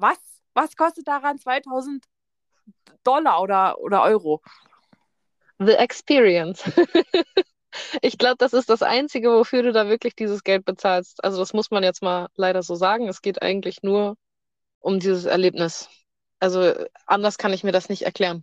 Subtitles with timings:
[0.00, 0.18] Was?
[0.54, 2.04] Was kostet daran 2000
[3.04, 4.40] Dollar oder, oder Euro?
[5.58, 6.62] The experience.
[8.02, 11.22] ich glaube, das ist das Einzige, wofür du da wirklich dieses Geld bezahlst.
[11.22, 13.08] Also das muss man jetzt mal leider so sagen.
[13.08, 14.16] Es geht eigentlich nur
[14.80, 15.90] um dieses Erlebnis.
[16.38, 16.72] Also
[17.04, 18.42] anders kann ich mir das nicht erklären.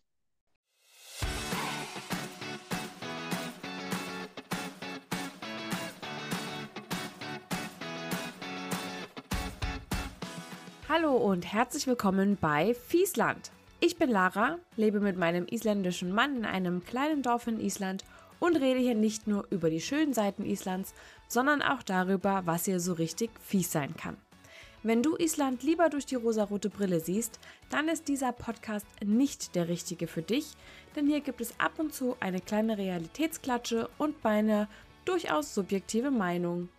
[10.98, 13.52] Hallo und herzlich willkommen bei Fiesland.
[13.80, 18.04] Ich bin Lara, lebe mit meinem isländischen Mann in einem kleinen Dorf in Island
[18.40, 20.96] und rede hier nicht nur über die schönen Seiten Islands,
[21.28, 24.18] sondern auch darüber, was hier so richtig fies sein kann.
[24.82, 29.68] Wenn du Island lieber durch die rosarote Brille siehst, dann ist dieser Podcast nicht der
[29.68, 30.54] richtige für dich,
[30.96, 34.68] denn hier gibt es ab und zu eine kleine Realitätsklatsche und meine
[35.06, 36.70] durchaus subjektive Meinung.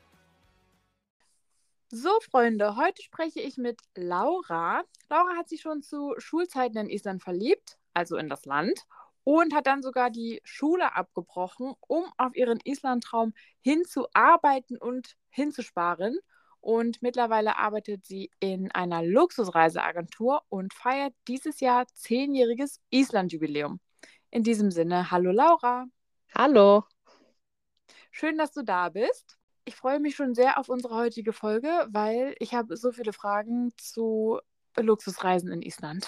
[1.91, 4.83] So, Freunde, heute spreche ich mit Laura.
[5.09, 8.85] Laura hat sich schon zu Schulzeiten in Island verliebt, also in das Land,
[9.25, 16.19] und hat dann sogar die Schule abgebrochen, um auf ihren Island-Traum hinzuarbeiten und hinzusparen.
[16.61, 23.81] Und mittlerweile arbeitet sie in einer Luxusreiseagentur und feiert dieses Jahr zehnjähriges Island-Jubiläum.
[24.31, 25.87] In diesem Sinne, hallo Laura.
[26.35, 26.85] Hallo.
[28.11, 29.38] Schön, dass du da bist.
[29.69, 33.71] Ich freue mich schon sehr auf unsere heutige Folge, weil ich habe so viele Fragen
[33.77, 34.41] zu
[34.75, 36.07] Luxusreisen in Island.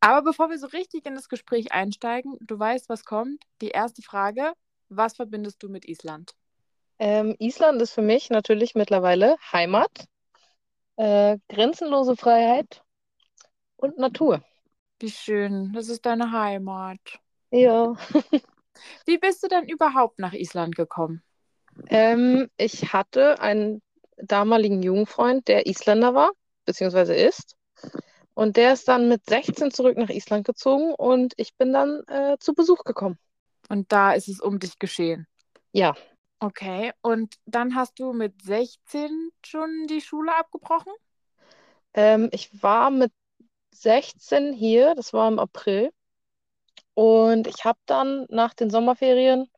[0.00, 3.42] Aber bevor wir so richtig in das Gespräch einsteigen, du weißt, was kommt.
[3.62, 4.52] Die erste Frage,
[4.90, 6.34] was verbindest du mit Island?
[6.98, 10.06] Ähm, Island ist für mich natürlich mittlerweile Heimat,
[10.96, 12.84] äh, grenzenlose Freiheit
[13.76, 14.44] und Natur.
[15.00, 17.00] Wie schön, das ist deine Heimat.
[17.50, 17.94] Ja.
[19.06, 21.22] Wie bist du denn überhaupt nach Island gekommen?
[21.88, 23.82] Ähm, ich hatte einen
[24.16, 26.30] damaligen Jugendfreund, der Isländer war,
[26.64, 27.56] beziehungsweise ist.
[28.34, 32.36] Und der ist dann mit 16 zurück nach Island gezogen und ich bin dann äh,
[32.38, 33.18] zu Besuch gekommen.
[33.68, 35.26] Und da ist es um dich geschehen.
[35.72, 35.94] Ja.
[36.40, 40.92] Okay, und dann hast du mit 16 schon die Schule abgebrochen?
[41.94, 43.12] Ähm, ich war mit
[43.72, 45.90] 16 hier, das war im April.
[46.94, 49.48] Und ich habe dann nach den Sommerferien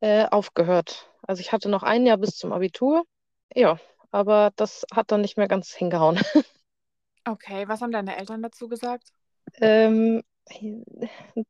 [0.00, 1.09] äh, aufgehört.
[1.22, 3.04] Also ich hatte noch ein Jahr bis zum Abitur.
[3.54, 3.78] Ja,
[4.10, 6.20] aber das hat dann nicht mehr ganz hingehauen.
[7.26, 9.12] Okay, was haben deine Eltern dazu gesagt?
[9.60, 10.22] Ähm,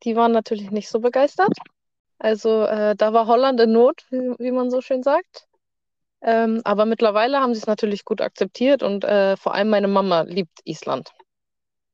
[0.02, 1.56] die waren natürlich nicht so begeistert.
[2.18, 5.46] Also äh, da war Holland in Not, wie, wie man so schön sagt.
[6.22, 10.22] Ähm, aber mittlerweile haben sie es natürlich gut akzeptiert und äh, vor allem meine Mama
[10.22, 11.12] liebt Island.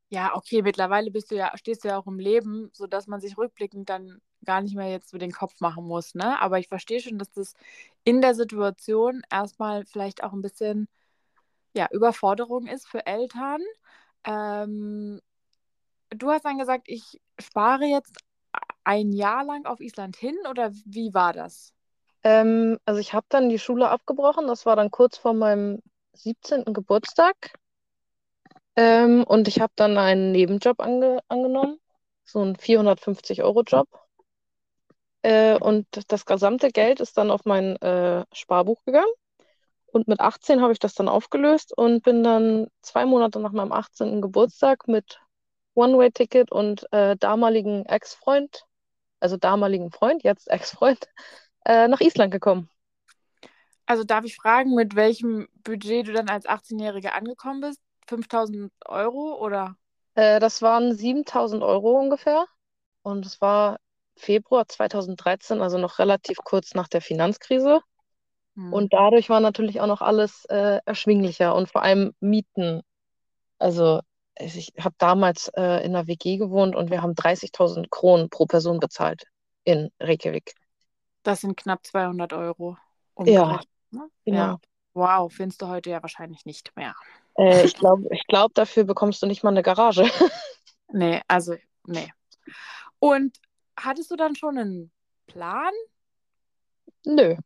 [0.08, 3.36] Ja, okay, mittlerweile bist du ja, stehst du ja auch im Leben, sodass man sich
[3.36, 6.40] rückblickend dann gar nicht mehr jetzt so den Kopf machen muss, ne?
[6.40, 7.54] Aber ich verstehe schon, dass das
[8.04, 10.88] in der Situation erstmal vielleicht auch ein bisschen
[11.74, 13.60] ja, Überforderung ist für Eltern.
[14.24, 15.20] Ähm,
[16.10, 18.16] du hast dann gesagt, ich spare jetzt
[18.84, 21.74] ein Jahr lang auf Island hin oder wie war das?
[22.22, 25.80] Ähm, also ich habe dann die Schule abgebrochen, das war dann kurz vor meinem
[26.14, 26.64] 17.
[26.72, 27.36] Geburtstag.
[28.76, 31.78] Ähm, und ich habe dann einen Nebenjob ange angenommen,
[32.24, 33.88] so einen 450-Euro-Job.
[35.26, 39.10] Äh, und das gesamte Geld ist dann auf mein äh, Sparbuch gegangen.
[39.86, 43.72] Und mit 18 habe ich das dann aufgelöst und bin dann zwei Monate nach meinem
[43.72, 44.22] 18.
[44.22, 45.20] Geburtstag mit
[45.74, 48.66] One-Way-Ticket und äh, damaligen Ex-Freund,
[49.18, 51.08] also damaligen Freund, jetzt Ex-Freund,
[51.64, 52.70] äh, nach Island gekommen.
[53.84, 57.80] Also darf ich fragen, mit welchem Budget du dann als 18-Jährige angekommen bist?
[58.06, 59.76] 5000 Euro oder?
[60.14, 62.46] Äh, das waren 7000 Euro ungefähr.
[63.02, 63.78] Und es war
[64.16, 67.80] Februar 2013, also noch relativ kurz nach der Finanzkrise.
[68.54, 68.72] Hm.
[68.72, 72.82] Und dadurch war natürlich auch noch alles äh, erschwinglicher und vor allem Mieten.
[73.58, 74.00] Also
[74.38, 78.80] ich habe damals äh, in einer WG gewohnt und wir haben 30.000 Kronen pro Person
[78.80, 79.24] bezahlt
[79.64, 80.54] in Reykjavik.
[81.22, 82.76] Das sind knapp 200 Euro.
[83.24, 83.60] Ja,
[83.90, 84.08] ne?
[84.24, 84.38] genau.
[84.38, 84.58] Ja.
[84.94, 86.94] Wow, findest du heute ja wahrscheinlich nicht mehr.
[87.36, 90.04] Äh, ich glaube, ich glaub, dafür bekommst du nicht mal eine Garage.
[90.92, 91.54] nee, also,
[91.86, 92.12] nee.
[92.98, 93.36] Und
[93.76, 94.92] hattest du dann schon einen
[95.26, 95.72] Plan?
[97.04, 97.36] Nö.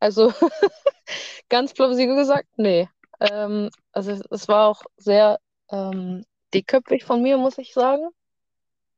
[0.00, 0.32] Also
[1.48, 2.88] ganz plausibel gesagt, nee.
[3.20, 5.40] Ähm, also es war auch sehr
[5.70, 6.24] ähm,
[6.54, 8.08] dickköpfig von mir, muss ich sagen.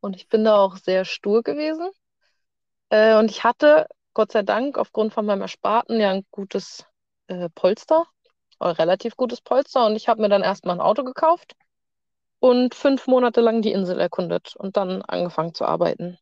[0.01, 1.91] Und ich bin da auch sehr stur gewesen.
[2.91, 6.85] Äh, und ich hatte, Gott sei Dank, aufgrund von meinem Ersparten ja ein gutes
[7.29, 8.07] äh, Polster,
[8.59, 9.87] ein relativ gutes Polster.
[9.87, 11.55] Und ich habe mir dann erstmal ein Auto gekauft
[12.41, 16.19] und fünf Monate lang die Insel erkundet und dann angefangen zu arbeiten.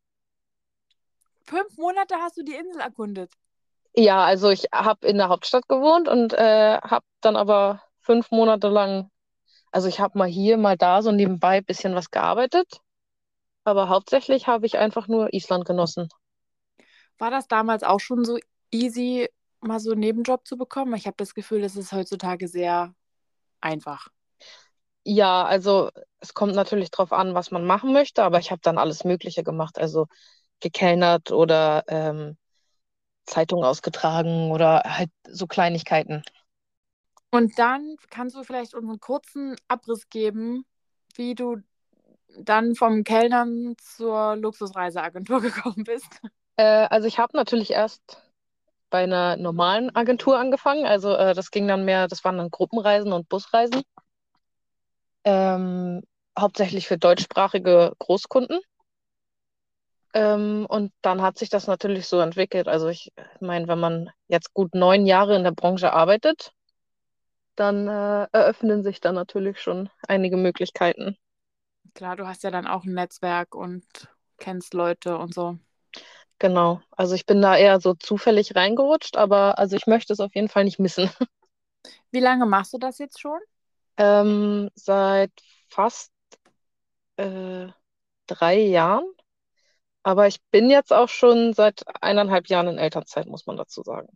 [1.48, 3.32] Fünf Monate hast du die Insel erkundet?
[3.94, 8.68] Ja, also ich habe in der Hauptstadt gewohnt und äh, habe dann aber fünf Monate
[8.68, 9.10] lang
[9.72, 12.80] Also ich habe mal hier, mal da so nebenbei ein bisschen was gearbeitet,
[13.64, 16.08] aber hauptsächlich habe ich einfach nur Island genossen.
[17.18, 18.38] War das damals auch schon so
[18.70, 19.28] easy,
[19.60, 20.94] mal so einen Nebenjob zu bekommen?
[20.94, 22.94] Ich habe das Gefühl, es ist heutzutage sehr
[23.60, 24.08] einfach.
[25.04, 25.90] Ja, also
[26.20, 29.42] es kommt natürlich drauf an, was man machen möchte, aber ich habe dann alles Mögliche
[29.42, 29.78] gemacht.
[29.78, 30.06] Also
[30.60, 32.36] gekellnert oder ähm,
[33.26, 36.22] Zeitung ausgetragen oder halt so Kleinigkeiten.
[37.30, 40.64] Und dann kannst du vielleicht uns einen kurzen Abriss geben,
[41.14, 41.58] wie du
[42.38, 46.08] dann vom Kellnern zur Luxusreiseagentur gekommen bist.
[46.56, 48.22] Äh, also ich habe natürlich erst
[48.90, 50.86] bei einer normalen Agentur angefangen.
[50.86, 53.82] Also äh, das ging dann mehr, das waren dann Gruppenreisen und Busreisen.
[55.24, 56.02] Ähm,
[56.38, 58.60] hauptsächlich für deutschsprachige Großkunden.
[60.18, 62.66] Ähm, und dann hat sich das natürlich so entwickelt.
[62.66, 66.52] Also ich meine, wenn man jetzt gut neun Jahre in der Branche arbeitet,
[67.54, 71.16] dann äh, eröffnen sich da natürlich schon einige Möglichkeiten.
[71.94, 73.84] Klar, du hast ja dann auch ein Netzwerk und
[74.38, 75.58] kennst Leute und so.
[76.40, 76.80] Genau.
[76.90, 80.48] Also ich bin da eher so zufällig reingerutscht, aber also ich möchte es auf jeden
[80.48, 81.10] Fall nicht missen.
[82.10, 83.38] Wie lange machst du das jetzt schon?
[83.96, 85.32] Ähm, seit
[85.68, 86.12] fast
[87.16, 87.68] äh,
[88.26, 89.04] drei Jahren.
[90.02, 94.08] Aber ich bin jetzt auch schon seit eineinhalb Jahren in Elternzeit, muss man dazu sagen.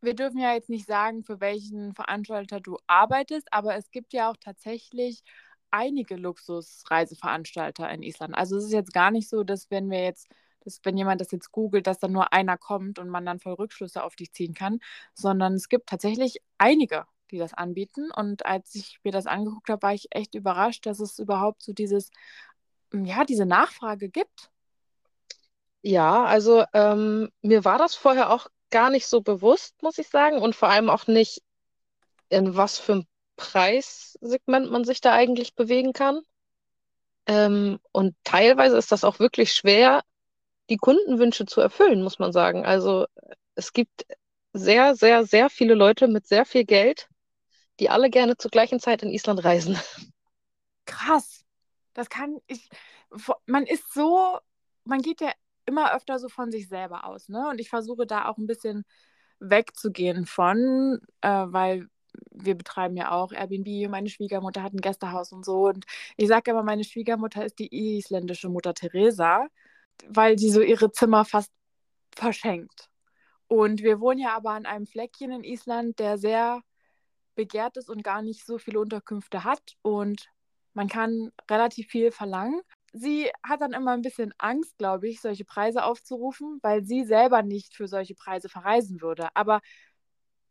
[0.00, 4.30] Wir dürfen ja jetzt nicht sagen, für welchen Veranstalter du arbeitest, aber es gibt ja
[4.30, 5.22] auch tatsächlich
[5.70, 8.36] einige Luxusreiseveranstalter in Island.
[8.36, 10.28] Also es ist jetzt gar nicht so, dass wenn wir jetzt,
[10.60, 13.54] dass wenn jemand das jetzt googelt, dass dann nur einer kommt und man dann voll
[13.54, 14.80] Rückschlüsse auf dich ziehen kann,
[15.14, 18.10] sondern es gibt tatsächlich einige, die das anbieten.
[18.14, 21.72] Und als ich mir das angeguckt habe, war ich echt überrascht, dass es überhaupt so
[21.72, 22.10] dieses,
[22.92, 24.51] ja, diese Nachfrage gibt.
[25.82, 30.38] Ja, also ähm, mir war das vorher auch gar nicht so bewusst, muss ich sagen,
[30.38, 31.42] und vor allem auch nicht,
[32.30, 33.06] in was für ein
[33.36, 36.22] Preissegment man sich da eigentlich bewegen kann.
[37.26, 40.02] Ähm, und teilweise ist das auch wirklich schwer,
[40.70, 42.64] die Kundenwünsche zu erfüllen, muss man sagen.
[42.66, 43.06] Also
[43.54, 44.06] es gibt
[44.52, 47.08] sehr, sehr, sehr viele Leute mit sehr viel Geld,
[47.80, 49.78] die alle gerne zur gleichen Zeit in Island reisen.
[50.86, 51.44] Krass.
[51.94, 52.68] Das kann ich.
[53.46, 54.38] Man ist so,
[54.84, 55.32] man geht ja
[55.66, 57.48] immer öfter so von sich selber aus, ne?
[57.48, 58.84] Und ich versuche da auch ein bisschen
[59.40, 61.88] wegzugehen von, äh, weil
[62.30, 65.68] wir betreiben ja auch Airbnb, meine Schwiegermutter hat ein Gästehaus und so.
[65.68, 65.84] Und
[66.16, 69.46] ich sage immer, meine Schwiegermutter ist die isländische Mutter Teresa,
[70.08, 71.50] weil sie so ihre Zimmer fast
[72.14, 72.90] verschenkt.
[73.48, 76.62] Und wir wohnen ja aber an einem Fleckchen in Island, der sehr
[77.34, 79.76] begehrt ist und gar nicht so viele Unterkünfte hat.
[79.82, 80.30] Und
[80.74, 82.60] man kann relativ viel verlangen.
[82.92, 87.42] Sie hat dann immer ein bisschen Angst, glaube ich, solche Preise aufzurufen, weil sie selber
[87.42, 89.28] nicht für solche Preise verreisen würde.
[89.34, 89.60] Aber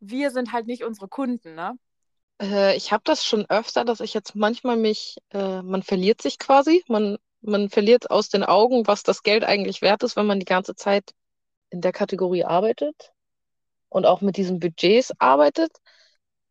[0.00, 1.78] wir sind halt nicht unsere Kunden, ne?
[2.40, 6.38] Äh, ich habe das schon öfter, dass ich jetzt manchmal mich, äh, man verliert sich
[6.38, 10.40] quasi, man, man verliert aus den Augen, was das Geld eigentlich wert ist, wenn man
[10.40, 11.12] die ganze Zeit
[11.70, 13.12] in der Kategorie arbeitet
[13.88, 15.70] und auch mit diesen Budgets arbeitet.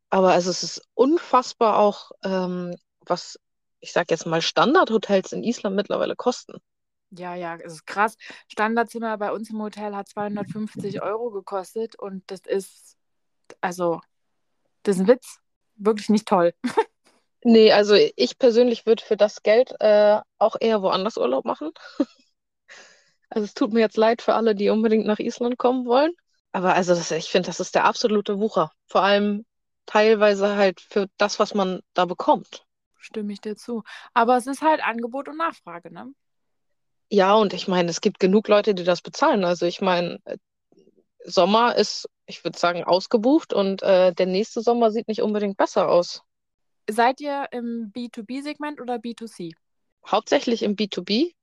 [0.09, 3.39] Aber also es ist unfassbar auch, ähm, was,
[3.81, 6.54] ich sag jetzt mal, Standardhotels in Island mittlerweile kosten.
[7.10, 8.16] Ja, ja, es ist krass.
[8.48, 12.95] Standardzimmer bei uns im Hotel hat 250 Euro gekostet und das ist
[13.60, 14.00] also,
[14.83, 15.39] das ist ein Witz.
[15.75, 16.54] Wirklich nicht toll.
[17.44, 21.72] Nee, also ich persönlich würde für das Geld äh, auch eher woanders Urlaub machen.
[23.34, 26.12] Also es tut mir jetzt leid für alle, die unbedingt nach Island kommen wollen.
[26.51, 28.74] Aber also das, ich finde, das ist der absolute Wucher.
[28.88, 29.46] Vor allem
[29.86, 32.65] teilweise halt für das, was man da bekommt.
[33.01, 33.84] Stimme ich dir zu.
[34.13, 36.13] Aber es ist halt Angebot und Nachfrage, ne?
[37.10, 39.43] Ja, und ich meine, es gibt genug Leute, die das bezahlen.
[39.43, 40.20] Also ich meine,
[41.25, 45.89] Sommer ist, ich würde sagen, ausgebucht und äh, der nächste Sommer sieht nicht unbedingt besser
[45.89, 46.22] aus.
[46.89, 49.51] Seid ihr im B2B-Segment oder B2C?
[50.08, 51.34] Hauptsächlich im B2B.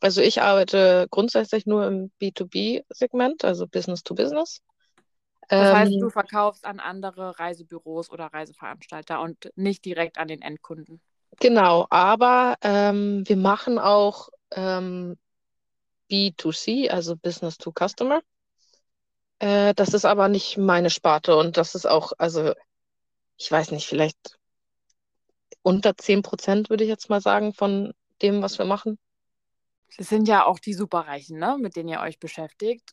[0.00, 4.60] Also ich arbeite grundsätzlich nur im B2B-Segment, also Business to Business.
[5.48, 10.42] Das heißt, ähm, du verkaufst an andere Reisebüros oder Reiseveranstalter und nicht direkt an den
[10.42, 11.00] Endkunden.
[11.40, 15.16] Genau, aber ähm, wir machen auch ähm,
[16.10, 18.20] B2C, also Business to Customer.
[19.38, 22.52] Äh, das ist aber nicht meine Sparte und das ist auch, also
[23.36, 24.38] ich weiß nicht, vielleicht
[25.62, 28.98] unter 10 Prozent würde ich jetzt mal sagen von dem, was wir machen.
[29.96, 32.92] Das sind ja auch die Superreichen, ne, mit denen ihr euch beschäftigt.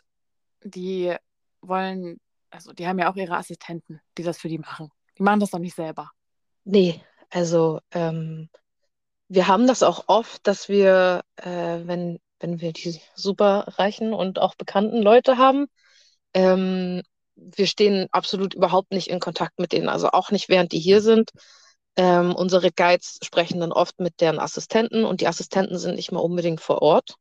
[0.64, 1.16] Die
[1.62, 2.20] wollen,
[2.56, 4.92] also die haben ja auch ihre Assistenten, die das für die machen.
[5.18, 6.12] Die machen das doch nicht selber.
[6.64, 8.50] Nee, also ähm,
[9.28, 14.56] wir haben das auch oft, dass wir, äh, wenn, wenn wir die superreichen und auch
[14.56, 15.68] bekannten Leute haben,
[16.34, 17.02] ähm,
[17.36, 21.02] wir stehen absolut überhaupt nicht in Kontakt mit denen, also auch nicht während die hier
[21.02, 21.32] sind.
[21.98, 26.20] Ähm, unsere Guides sprechen dann oft mit deren Assistenten und die Assistenten sind nicht mal
[26.20, 27.16] unbedingt vor Ort.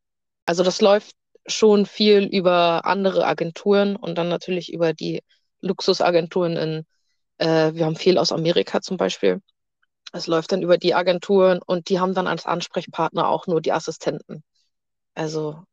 [0.46, 1.14] Also das läuft
[1.46, 5.22] schon viel über andere Agenturen und dann natürlich über die
[5.60, 6.86] Luxusagenturen in,
[7.38, 9.40] äh, wir haben viel aus Amerika zum Beispiel.
[10.12, 13.72] Es läuft dann über die Agenturen und die haben dann als Ansprechpartner auch nur die
[13.72, 14.44] Assistenten.
[15.14, 15.64] Also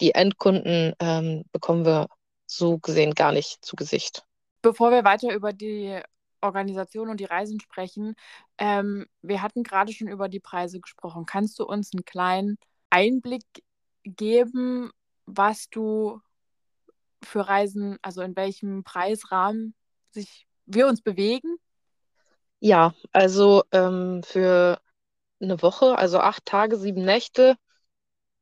[0.00, 2.08] die Endkunden ähm, bekommen wir
[2.46, 4.24] so gesehen gar nicht zu Gesicht.
[4.62, 6.00] Bevor wir weiter über die
[6.40, 8.14] Organisation und die Reisen sprechen,
[8.58, 11.26] ähm, wir hatten gerade schon über die Preise gesprochen.
[11.26, 12.58] Kannst du uns einen kleinen
[12.90, 13.44] Einblick
[14.04, 14.90] geben,
[15.28, 16.20] was du
[17.22, 19.74] für Reisen, also in welchem Preisrahmen
[20.10, 21.56] sich wir uns bewegen?
[22.60, 24.80] Ja, also ähm, für
[25.40, 27.56] eine Woche, also acht Tage, sieben Nächte,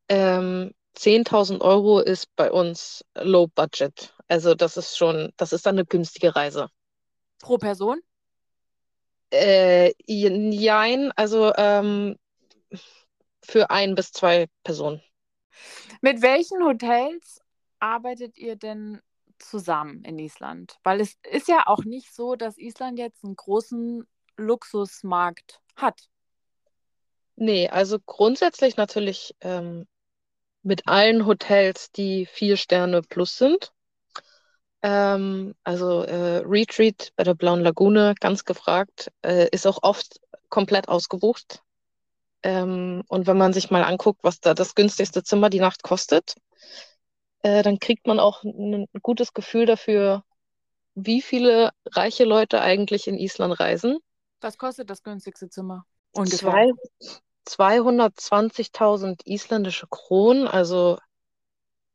[0.09, 4.15] ähm, 10.000 Euro ist bei uns Low Budget.
[4.29, 6.69] Also das ist schon, das ist dann eine günstige Reise.
[7.41, 8.01] Pro Person?
[9.31, 12.17] Äh, jein, also ähm,
[13.43, 15.03] für ein bis zwei Personen.
[16.01, 17.41] Mit welchen Hotels
[17.79, 19.01] arbeitet ihr denn
[19.39, 20.79] zusammen in Island?
[20.83, 26.09] Weil es ist ja auch nicht so, dass Island jetzt einen großen Luxusmarkt hat.
[27.37, 29.87] Nee, also grundsätzlich natürlich ähm,
[30.63, 33.73] mit allen Hotels, die vier Sterne plus sind.
[34.83, 40.89] Ähm, also äh, Retreat bei der Blauen Lagune, ganz gefragt, äh, ist auch oft komplett
[40.89, 41.63] ausgebucht.
[42.47, 46.37] Ähm, und wenn man sich mal anguckt, was da das günstigste Zimmer die Nacht kostet,
[47.43, 50.23] äh, dann kriegt man auch ein, gutes Gefühl dafür,
[50.95, 53.99] wie viele reiche Leute eigentlich in Island reisen.
[54.41, 55.87] Was kostet das günstigste Zimmer?
[56.13, 56.69] Ungefähr.
[57.47, 60.99] 220.000 isländische Kronen, also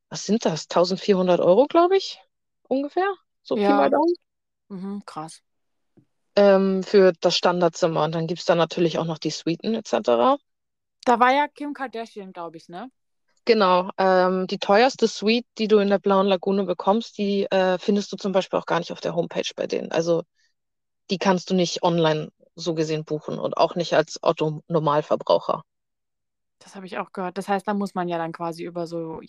[0.09, 0.67] was sind das?
[0.67, 2.19] 1400 Euro, glaube ich,
[2.67, 3.09] ungefähr.
[3.41, 3.67] So Ja.
[3.67, 4.13] viel mal Daumen.
[4.67, 5.41] Mhm, krass.
[6.35, 8.03] Ähm, für das Standardzimmer.
[8.03, 10.37] Und dann gibt es da natürlich auch noch die Suiten etc.
[11.05, 12.89] Da war ja Kim Kardashian, glaube ich, ne?
[13.45, 18.11] Genau, ähm, die teuerste Suite, die du in der Blauen Lagune bekommst, die äh, findest
[18.11, 19.91] du zum Beispiel auch gar nicht auf der Homepage bei denen.
[19.91, 20.23] Also
[21.09, 25.63] die kannst du nicht online so gesehen buchen und auch nicht als Otto-Normalverbraucher.
[26.59, 27.37] Das habe ich auch gehört.
[27.37, 29.21] Das heißt, da muss man ja dann quasi über so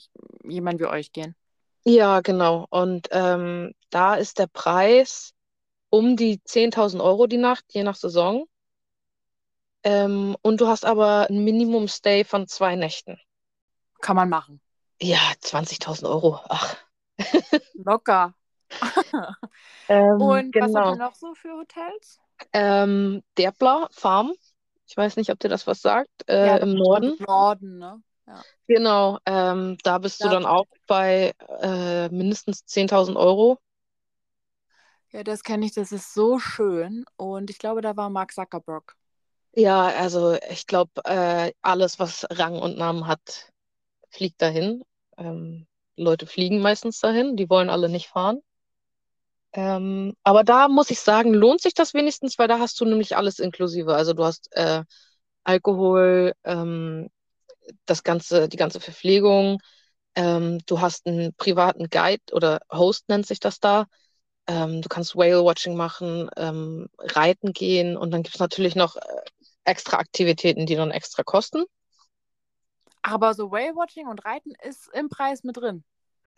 [0.44, 1.34] jemanden wie euch gehen.
[1.84, 2.66] Ja, genau.
[2.70, 5.32] Und ähm, da ist der Preis
[5.92, 8.46] um die 10.000 Euro die Nacht, je nach Saison.
[9.84, 13.18] Ähm, und du hast aber ein Minimum-Stay von zwei Nächten.
[14.00, 14.60] Kann man machen.
[15.00, 16.40] Ja, 20.000 Euro.
[16.48, 16.76] Ach.
[17.74, 18.34] Locker.
[19.88, 20.92] Ähm, Und was habt genau.
[20.92, 22.20] ihr noch so für Hotels?
[22.52, 24.32] Ähm, Derbler Farm.
[24.86, 26.10] Ich weiß nicht, ob dir das was sagt.
[26.28, 27.16] Äh, Ja, im Norden.
[27.18, 28.02] Im Norden, ne?
[28.68, 29.18] Genau.
[29.26, 30.34] Ähm, da bist du Ja.
[30.34, 33.58] dann auch bei äh, mindestens 10.000 Euro.
[35.12, 37.04] Ja, das kenne ich, das ist so schön.
[37.16, 38.94] Und ich glaube, da war Mark Zuckerberg.
[39.54, 43.50] Ja, also ich glaube, äh, alles, was Rang und Namen hat,
[44.10, 44.82] fliegt dahin.
[45.18, 45.66] Ähm,
[45.96, 48.40] Leute fliegen meistens dahin, die wollen alle nicht fahren.
[49.54, 53.16] Ähm, aber da muss ich sagen, lohnt sich das wenigstens, weil da hast du nämlich
[53.16, 53.94] alles inklusive.
[53.94, 54.84] Also du hast äh,
[55.44, 57.08] Alkohol, ähm,
[57.86, 59.60] das ganze, die ganze Verpflegung,
[60.16, 63.86] ähm, du hast einen privaten Guide oder Host nennt sich das da.
[64.52, 69.00] Ähm, du kannst Whale-Watching machen, ähm, reiten gehen und dann gibt es natürlich noch äh,
[69.64, 71.64] extra Aktivitäten, die dann extra kosten.
[73.00, 75.84] Aber so Whale-Watching und Reiten ist im Preis mit drin.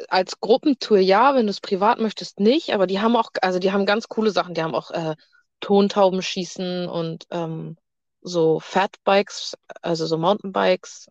[0.08, 3.72] Als Gruppentour ja, wenn du es privat möchtest, nicht, aber die haben auch, also die
[3.72, 4.54] haben ganz coole Sachen.
[4.54, 5.16] Die haben auch äh,
[5.60, 7.76] Tontaubenschießen und ähm,
[8.20, 11.08] so Fatbikes, also so Mountainbikes.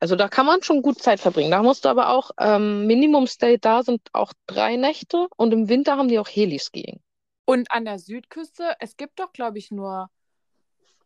[0.00, 1.50] Also da kann man schon gut Zeit verbringen.
[1.50, 5.68] Da musst du aber auch ähm, Minimum Stay da sind auch drei Nächte und im
[5.68, 7.00] Winter haben die auch Heliskiing.
[7.44, 10.08] Und an der Südküste, es gibt doch, glaube ich, nur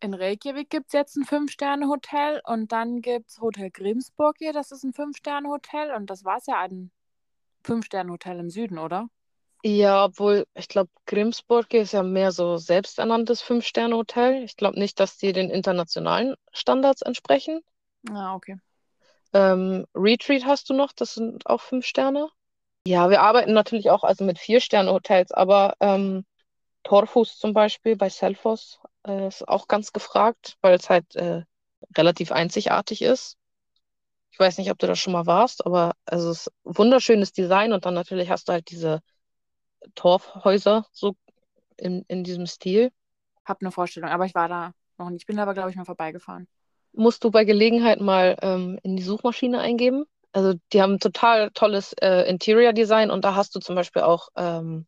[0.01, 4.71] in Reykjavik gibt es jetzt ein Fünf-Sterne-Hotel und dann gibt es Hotel Grimsburg hier, das
[4.71, 6.91] ist ein Fünf-Sterne-Hotel und das war es ja ein
[7.65, 9.09] Fünf-Sterne-Hotel im Süden, oder?
[9.65, 14.45] Ja, obwohl ich glaube, Grimsburg ist ja mehr so selbsternanntes Fünf-Sterne-Hotel.
[14.45, 17.61] Ich glaube nicht, dass die den internationalen Standards entsprechen.
[18.11, 18.59] Ah, okay.
[19.35, 22.29] Ähm, Retreat hast du noch, das sind auch fünf Sterne.
[22.87, 26.25] Ja, wir arbeiten natürlich auch also mit Vier-Sterne-Hotels, aber ähm,
[26.85, 31.43] Torfus zum Beispiel bei Selfos äh, ist auch ganz gefragt, weil es halt äh,
[31.97, 33.37] relativ einzigartig ist.
[34.31, 37.73] Ich weiß nicht, ob du da schon mal warst, aber also es ist wunderschönes Design
[37.73, 39.01] und dann natürlich hast du halt diese
[39.95, 41.17] Torfhäuser so
[41.77, 42.91] in, in diesem Stil.
[43.45, 45.23] Hab eine Vorstellung, aber ich war da noch nicht.
[45.23, 46.49] Ich bin aber, glaube ich, mal vorbeigefahren.
[46.95, 50.05] Musst du bei Gelegenheit mal ähm, in die Suchmaschine eingeben.
[50.33, 54.29] Also die haben total tolles äh, Interior Design und da hast du zum Beispiel auch
[54.37, 54.87] ähm,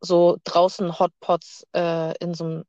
[0.00, 2.64] so draußen Hotpots äh, in so einem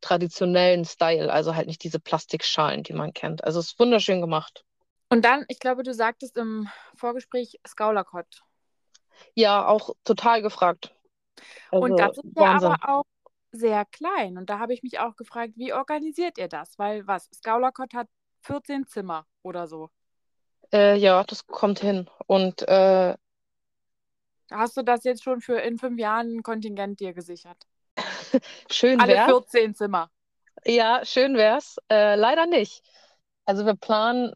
[0.00, 3.42] traditionellen Style, also halt nicht diese Plastikschalen, die man kennt.
[3.44, 4.64] Also es ist wunderschön gemacht.
[5.08, 8.26] Und dann, ich glaube, du sagtest im Vorgespräch Skaulakot.
[9.34, 10.94] Ja, auch total gefragt.
[11.70, 12.72] Und Also das ist ja Wahnsinn.
[12.72, 13.04] aber auch
[13.54, 14.36] sehr klein.
[14.36, 16.78] Und da habe ich mich auch gefragt, wie organisiert ihr das?
[16.78, 17.28] Weil was?
[17.34, 18.08] Skaulakot hat
[18.42, 19.90] 14 Zimmer oder so.
[20.72, 22.08] Äh, ja, das kommt hin.
[22.26, 23.14] Und äh,
[24.50, 27.56] Hast du das jetzt schon für in fünf Jahren ein Kontingent dir gesichert?
[28.70, 29.26] schön Alle wär's.
[29.26, 30.10] 14 Zimmer.
[30.64, 31.76] Ja, schön wär's.
[31.90, 32.82] Äh, leider nicht.
[33.46, 34.32] Also wir planen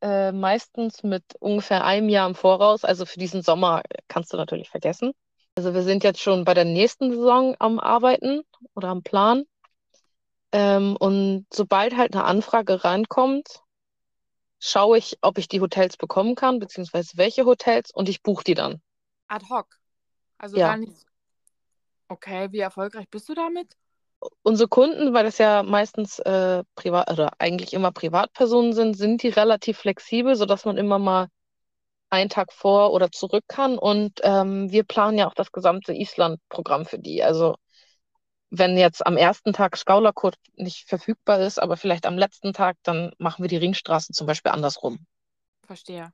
[0.00, 2.84] äh, meistens mit ungefähr einem Jahr im Voraus.
[2.84, 5.12] Also für diesen Sommer kannst du natürlich vergessen.
[5.56, 8.42] Also wir sind jetzt schon bei der nächsten Saison am Arbeiten
[8.74, 9.44] oder am Plan.
[10.52, 13.62] Ähm, und sobald halt eine Anfrage reinkommt,
[14.60, 18.54] schaue ich, ob ich die Hotels bekommen kann, beziehungsweise welche Hotels, und ich buche die
[18.54, 18.80] dann.
[19.28, 19.66] Ad hoc.
[20.38, 20.68] Also Ja.
[20.68, 21.06] gar nicht.
[22.08, 23.76] Okay, wie erfolgreich bist du damit?
[24.42, 29.28] Unsere Kunden, weil das ja meistens äh, privat oder eigentlich immer Privatpersonen sind, sind die
[29.28, 31.28] relativ flexibel, sodass man immer mal
[32.10, 33.78] einen Tag vor oder zurück kann.
[33.78, 37.22] Und ähm, wir planen ja auch das gesamte Island-Programm für die.
[37.22, 37.54] Also
[38.50, 43.12] wenn jetzt am ersten Tag Skaulakot nicht verfügbar ist, aber vielleicht am letzten Tag, dann
[43.18, 45.06] machen wir die Ringstraßen zum Beispiel andersrum.
[45.66, 46.12] Verstehe.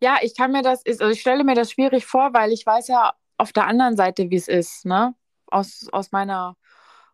[0.00, 2.88] Ja, ich kann mir das, also ich stelle mir das schwierig vor, weil ich weiß
[2.88, 5.14] ja auf der anderen Seite, wie es ist, ne?
[5.46, 6.56] Aus, aus meiner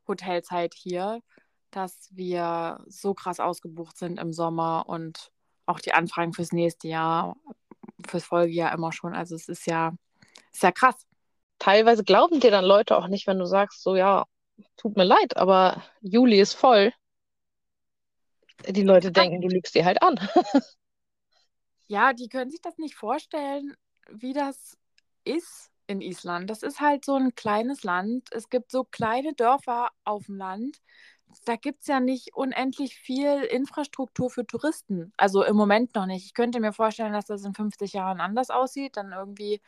[0.08, 1.20] Hotelzeit hier,
[1.70, 5.30] dass wir so krass ausgebucht sind im Sommer und
[5.66, 7.36] auch die Anfragen fürs nächste Jahr,
[8.06, 9.14] fürs Folgejahr immer schon.
[9.14, 9.92] Also es ist ja,
[10.52, 11.06] ist ja krass.
[11.64, 14.26] Teilweise glauben dir dann Leute auch nicht, wenn du sagst, so ja,
[14.76, 16.92] tut mir leid, aber Juli ist voll.
[18.68, 20.21] Die Leute denken, du lügst dir halt an.
[21.87, 23.76] Ja, die können sich das nicht vorstellen,
[24.11, 24.78] wie das
[25.25, 26.49] ist in Island.
[26.49, 28.30] Das ist halt so ein kleines Land.
[28.33, 30.80] Es gibt so kleine Dörfer auf dem Land.
[31.44, 35.12] Da gibt es ja nicht unendlich viel Infrastruktur für Touristen.
[35.18, 36.25] Also im Moment noch nicht.
[36.25, 38.97] Ich könnte mir vorstellen, dass das in 50 Jahren anders aussieht.
[38.97, 39.60] Dann irgendwie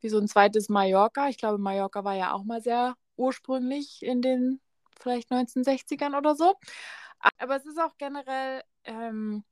[0.00, 1.28] wie so ein zweites Mallorca.
[1.28, 4.60] Ich glaube, Mallorca war ja auch mal sehr ursprünglich in den
[4.98, 6.54] vielleicht 1960ern oder so.
[7.38, 9.44] Aber es ist auch generell, ähm,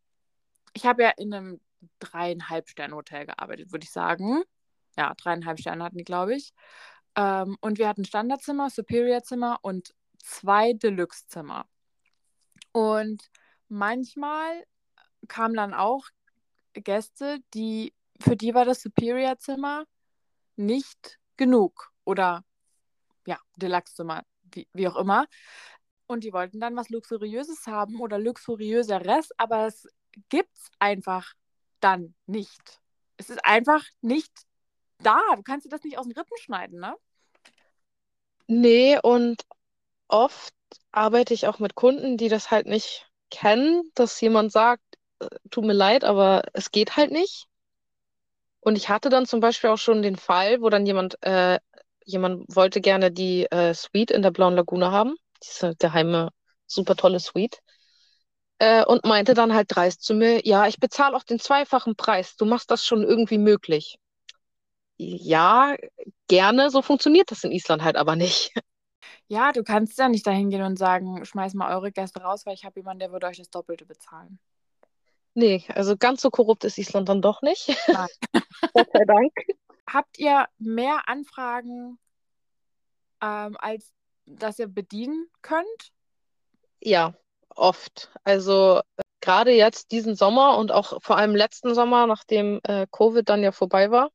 [0.73, 1.61] ich habe ja in einem
[2.01, 4.43] dreieinhalb Sterne Hotel gearbeitet, würde ich sagen.
[4.97, 6.53] Ja, dreieinhalb Sterne hatten die, glaube ich.
[7.15, 11.67] Ähm, und wir hatten Standardzimmer, Superior-Zimmer und zwei Deluxe-Zimmer.
[12.73, 13.31] Und
[13.69, 14.65] manchmal
[15.29, 16.07] kamen dann auch
[16.75, 19.85] Gäste, die, für die war das Superior-Zimmer
[20.59, 21.93] nicht genug.
[22.05, 22.45] Oder
[23.27, 25.27] ja, Deluxe-Zimmer, wie, wie auch immer.
[26.07, 29.87] Und die wollten dann was Luxuriöses haben oder Luxuriöseres, aber es
[30.31, 31.35] gibt es einfach
[31.81, 32.81] dann nicht.
[33.19, 34.33] Es ist einfach nicht
[34.99, 35.21] da.
[35.37, 36.97] Du kannst dir das nicht aus den Rippen schneiden, ne?
[38.47, 39.45] Nee, und
[40.09, 40.55] oft
[40.91, 44.83] arbeite ich auch mit Kunden, die das halt nicht kennen, dass jemand sagt,
[45.19, 47.48] äh, tut mir leid, aber es geht halt nicht.
[48.61, 51.59] Und ich hatte dann zum Beispiel auch schon den Fall, wo dann jemand, äh,
[52.05, 56.31] jemand wollte gerne die äh, Suite in der Blauen Lagune haben, diese geheime,
[56.67, 57.59] super tolle Suite,
[58.59, 62.37] äh, und meinte dann halt dreist zu mir, ja, ich bezahle auch den zweifachen Preis,
[62.37, 63.99] du machst das schon irgendwie möglich.
[64.97, 65.77] Ja,
[66.29, 68.53] gerne, so funktioniert das in Island halt aber nicht.
[69.29, 72.55] Ja, du kannst ja nicht dahin gehen und sagen, schmeiß mal eure Gäste raus, weil
[72.55, 74.39] ich habe jemanden, der würde euch das Doppelte bezahlen.
[75.35, 77.69] Nee, also ganz so korrupt ist Island dann doch nicht.
[77.89, 78.09] Nein.
[78.75, 79.33] Gott sei Dank.
[79.89, 81.99] Habt ihr mehr Anfragen,
[83.23, 83.93] ähm, als
[84.27, 85.93] dass ihr bedienen könnt?
[86.81, 87.15] Ja,
[87.55, 88.11] oft.
[88.25, 93.29] Also äh, gerade jetzt diesen Sommer und auch vor allem letzten Sommer, nachdem äh, Covid
[93.29, 94.11] dann ja vorbei war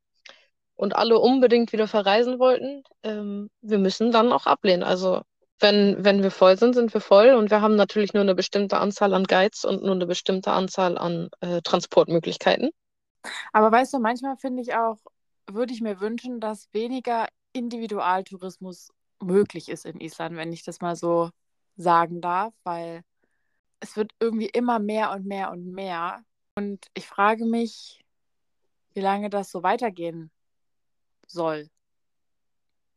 [0.76, 4.82] und alle unbedingt wieder verreisen wollten, ähm, wir müssen dann auch ablehnen.
[4.82, 5.22] Also
[5.60, 8.78] wenn, wenn wir voll sind, sind wir voll und wir haben natürlich nur eine bestimmte
[8.78, 12.70] Anzahl an Guides und nur eine bestimmte Anzahl an äh, Transportmöglichkeiten.
[13.52, 14.98] Aber weißt du, manchmal finde ich auch,
[15.50, 18.90] würde ich mir wünschen, dass weniger Individualtourismus
[19.22, 21.30] möglich ist in Island, wenn ich das mal so
[21.76, 23.02] sagen darf, weil
[23.80, 26.22] es wird irgendwie immer mehr und mehr und mehr.
[26.56, 28.04] Und ich frage mich,
[28.94, 30.30] wie lange das so weitergehen
[31.26, 31.68] soll.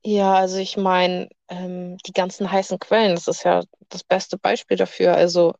[0.09, 4.77] Ja, also ich meine, ähm, die ganzen heißen Quellen, das ist ja das beste Beispiel
[4.77, 5.13] dafür.
[5.15, 5.53] Also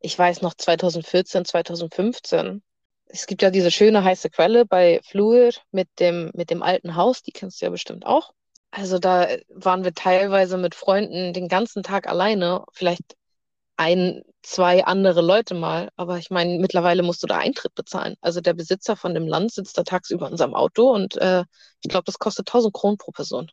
[0.00, 2.62] ich weiß noch 2014, 2015.
[3.06, 7.22] Es gibt ja diese schöne heiße Quelle bei Fluir mit dem, mit dem alten Haus,
[7.22, 8.32] die kennst du ja bestimmt auch.
[8.72, 13.16] Also da waren wir teilweise mit Freunden den ganzen Tag alleine, vielleicht
[13.76, 15.90] ein, zwei andere Leute mal.
[15.96, 18.16] Aber ich meine, mittlerweile musst du da Eintritt bezahlen.
[18.22, 21.44] Also der Besitzer von dem Land sitzt da tagsüber in seinem Auto und äh,
[21.82, 23.50] ich glaube, das kostet 1000 Kronen pro Person.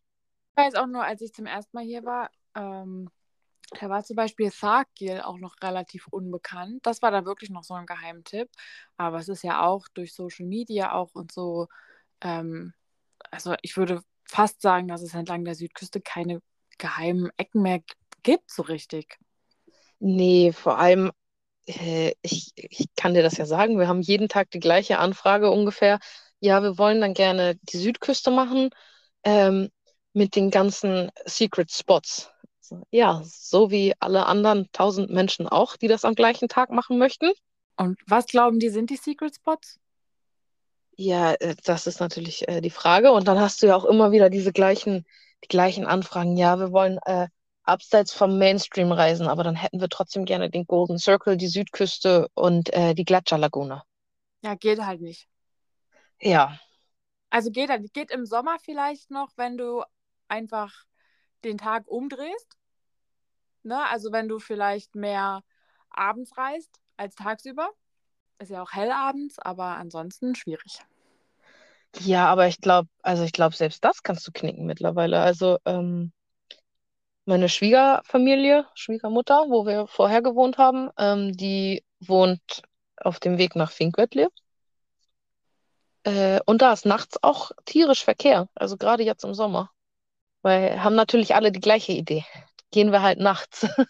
[0.56, 3.10] Ich weiß auch nur, als ich zum ersten Mal hier war, ähm,
[3.80, 6.86] Da war zum Beispiel Tharkgil auch noch relativ unbekannt.
[6.86, 8.50] Das war da wirklich noch so ein Geheimtipp.
[8.98, 11.68] Aber es ist ja auch durch Social Media auch und so,
[12.22, 12.74] ähm,
[13.32, 16.42] also ich würde fast sagen, dass es entlang der Südküste keine
[16.80, 17.82] geheimen Ecken mehr
[18.24, 19.20] gibt, so richtig.
[20.00, 21.12] Nee, vor allem,
[21.68, 25.52] äh, ich, ich kann dir das ja sagen, wir haben jeden Tag die gleiche Anfrage
[25.52, 26.00] ungefähr.
[26.40, 28.72] Ja, wir wollen dann gerne die Südküste machen
[29.26, 29.70] ähm,
[30.14, 32.32] mit den ganzen Secret Spots.
[32.92, 37.32] Ja, so wie alle anderen tausend Menschen auch, die das am gleichen Tag machen möchten.
[37.76, 39.80] Und was glauben die, sind die Secret Spots?
[40.96, 43.12] Ja, äh, das ist natürlich äh, die Frage.
[43.12, 45.06] Und dann hast du ja auch immer wieder diese gleichen,
[45.44, 46.38] die gleichen Anfragen.
[46.38, 47.28] Ja, wir wollen äh,
[47.64, 52.28] abseits vom Mainstream reisen, aber dann hätten wir trotzdem gerne den Golden Circle, die Südküste
[52.34, 53.84] und äh, die Gletscherlagune.
[54.44, 55.28] Ja, geht halt nicht.
[56.22, 56.60] Ja.
[57.30, 59.84] Also geht halt, geht im Sommer vielleicht noch, wenn du
[60.28, 60.86] einfach
[61.44, 62.58] den Tag umdrehst.
[63.64, 63.80] Ne?
[63.90, 65.44] Also wenn du vielleicht mehr
[65.90, 67.70] abends reist als tagsüber.
[68.40, 70.80] Ist ja auch hell abends, aber ansonsten schwierig.
[72.00, 75.22] Ja, aber ich glaube, also ich glaube, selbst das kannst du knicken mittlerweile.
[75.22, 76.12] Also ähm,
[77.26, 82.64] meine Schwiegerfamilie, Schwiegermutter, wo wir vorher gewohnt haben, ähm, die wohnt
[82.98, 84.32] auf dem Weg nach Finkwetlip.
[86.04, 89.72] Äh, und da ist nachts auch tierisch Verkehr, also gerade jetzt im Sommer.
[90.44, 92.24] Weil haben natürlich alle die gleiche Idee.
[92.70, 93.66] Gehen wir halt nachts.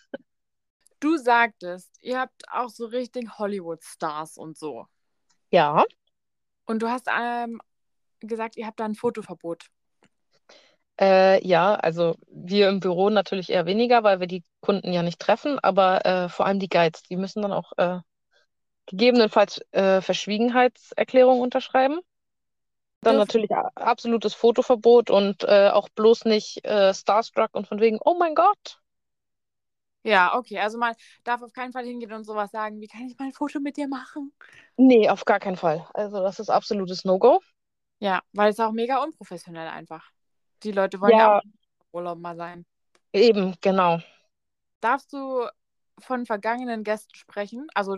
[0.99, 4.85] Du sagtest, ihr habt auch so richtig Hollywood-Stars und so.
[5.49, 5.83] Ja.
[6.63, 7.59] Und du hast ähm,
[8.21, 9.65] gesagt, ihr habt da ein Fotoverbot.
[10.97, 15.19] Äh, ja, also wir im Büro natürlich eher weniger, weil wir die Kunden ja nicht
[15.19, 17.99] treffen, aber äh, vor allem die Guides, die müssen dann auch äh,
[18.85, 21.99] gegebenenfalls äh, Verschwiegenheitserklärungen unterschreiben.
[23.03, 28.15] Dann natürlich absolutes Fotoverbot und äh, auch bloß nicht äh, Starstruck und von wegen, oh
[28.17, 28.79] mein Gott.
[30.03, 30.59] Ja, okay.
[30.59, 33.33] Also man darf auf keinen Fall hingehen und sowas sagen, wie kann ich mal ein
[33.33, 34.33] Foto mit dir machen?
[34.77, 35.87] Nee, auf gar keinen Fall.
[35.95, 37.39] Also das ist absolutes No-Go.
[37.99, 40.11] Ja, weil es auch mega unprofessionell einfach.
[40.63, 41.41] Die Leute wollen ja, Ja, auch
[41.93, 42.65] Urlaub mal sein.
[43.13, 43.99] eben, genau.
[44.81, 45.47] Darfst du
[45.99, 47.67] von vergangenen Gästen sprechen?
[47.73, 47.97] Also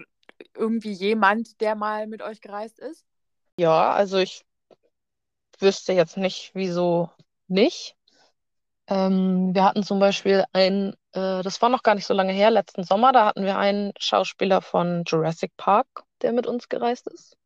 [0.55, 3.05] irgendwie jemand, der mal mit euch gereist ist?
[3.57, 4.45] Ja, also ich
[5.61, 7.09] wüsste jetzt nicht, wieso
[7.47, 7.95] nicht.
[8.87, 12.51] Ähm, wir hatten zum Beispiel einen, äh, das war noch gar nicht so lange her,
[12.51, 15.87] letzten Sommer, da hatten wir einen Schauspieler von Jurassic Park,
[16.21, 17.37] der mit uns gereist ist.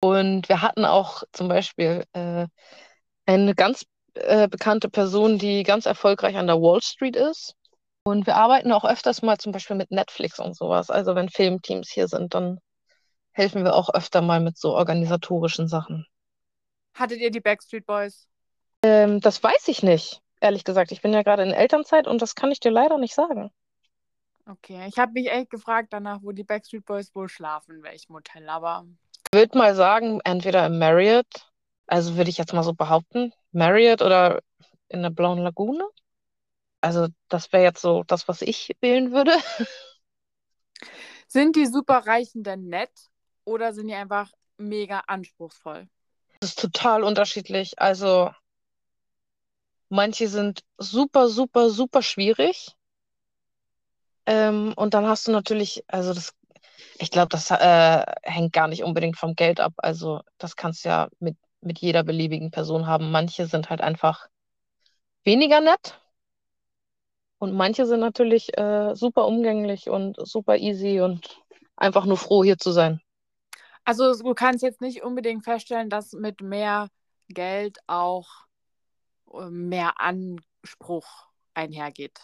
[0.00, 2.46] Und wir hatten auch zum Beispiel äh,
[3.26, 3.84] eine ganz
[4.14, 7.54] äh, bekannte Person, die ganz erfolgreich an der Wall Street ist.
[8.04, 10.90] Und wir arbeiten auch öfters mal zum Beispiel mit Netflix und sowas.
[10.90, 12.58] Also wenn Filmteams hier sind, dann
[13.32, 16.06] helfen wir auch öfter mal mit so organisatorischen Sachen.
[16.98, 18.26] Hattet ihr die Backstreet Boys?
[18.82, 20.90] Ähm, das weiß ich nicht, ehrlich gesagt.
[20.90, 23.52] Ich bin ja gerade in Elternzeit und das kann ich dir leider nicht sagen.
[24.46, 28.14] Okay, ich habe mich echt gefragt danach, wo die Backstreet Boys wohl schlafen, in welchem
[28.14, 28.86] Hotel, aber
[29.26, 31.52] Ich würde mal sagen, entweder im Marriott,
[31.86, 34.42] also würde ich jetzt mal so behaupten, Marriott oder
[34.88, 35.86] in der Blauen Lagune.
[36.80, 39.32] Also das wäre jetzt so das, was ich wählen würde.
[41.28, 43.10] sind die Superreichen denn nett
[43.44, 45.88] oder sind die einfach mega anspruchsvoll?
[46.40, 47.78] Das ist total unterschiedlich.
[47.80, 48.30] Also
[49.88, 52.76] manche sind super, super, super schwierig.
[54.26, 56.34] Ähm, und dann hast du natürlich, also das,
[56.98, 59.72] ich glaube, das äh, hängt gar nicht unbedingt vom Geld ab.
[59.78, 63.10] Also das kannst du ja mit, mit jeder beliebigen Person haben.
[63.10, 64.28] Manche sind halt einfach
[65.24, 65.98] weniger nett
[67.38, 71.40] und manche sind natürlich äh, super umgänglich und super easy und
[71.76, 73.00] einfach nur froh, hier zu sein.
[73.84, 76.88] Also du kannst jetzt nicht unbedingt feststellen, dass mit mehr
[77.28, 78.28] Geld auch
[79.32, 82.20] äh, mehr Anspruch einhergeht.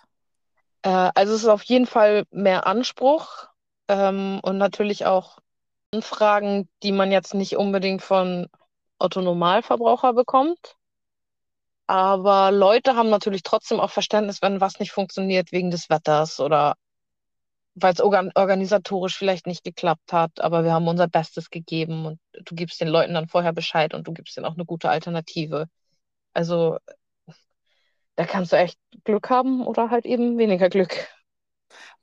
[0.83, 3.49] Äh, also es ist auf jeden Fall mehr Anspruch
[3.89, 5.39] ähm, und natürlich auch
[5.93, 8.49] Anfragen, die man jetzt nicht unbedingt von
[8.99, 10.77] Otto-Normalverbraucher bekommt.
[11.87, 16.77] Aber Leute haben natürlich trotzdem auch Verständnis, wenn was nicht funktioniert wegen des Wetters oder
[17.75, 22.21] weil es organ organisatorisch vielleicht nicht geklappt hat, aber wir haben unser Bestes gegeben und
[22.33, 25.67] du gibst den Leuten dann vorher Bescheid und du gibst ihnen auch eine gute Alternative.
[26.33, 26.79] Also
[28.17, 31.09] da kannst du echt Glück haben oder halt eben weniger Glück.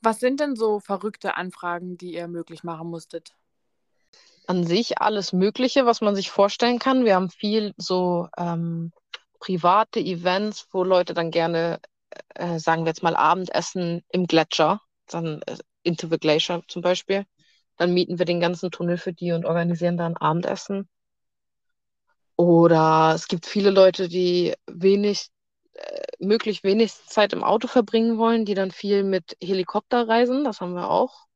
[0.01, 3.33] Was sind denn so verrückte Anfragen, die ihr möglich machen musstet?
[4.47, 7.05] An sich alles Mögliche, was man sich vorstellen kann.
[7.05, 8.91] Wir haben viel so ähm,
[9.39, 11.79] private Events, wo Leute dann gerne,
[12.35, 14.81] äh, sagen wir jetzt mal, Abendessen im Gletscher,
[15.13, 17.25] dann äh, Into the Glacier zum Beispiel.
[17.77, 20.89] Dann mieten wir den ganzen Tunnel für die und organisieren da ein Abendessen.
[22.35, 25.29] Oder es gibt viele Leute, die wenig
[25.73, 30.43] äh, möglichst wenig Zeit im Auto verbringen wollen, die dann viel mit Helikopter reisen.
[30.43, 31.27] Das haben wir auch.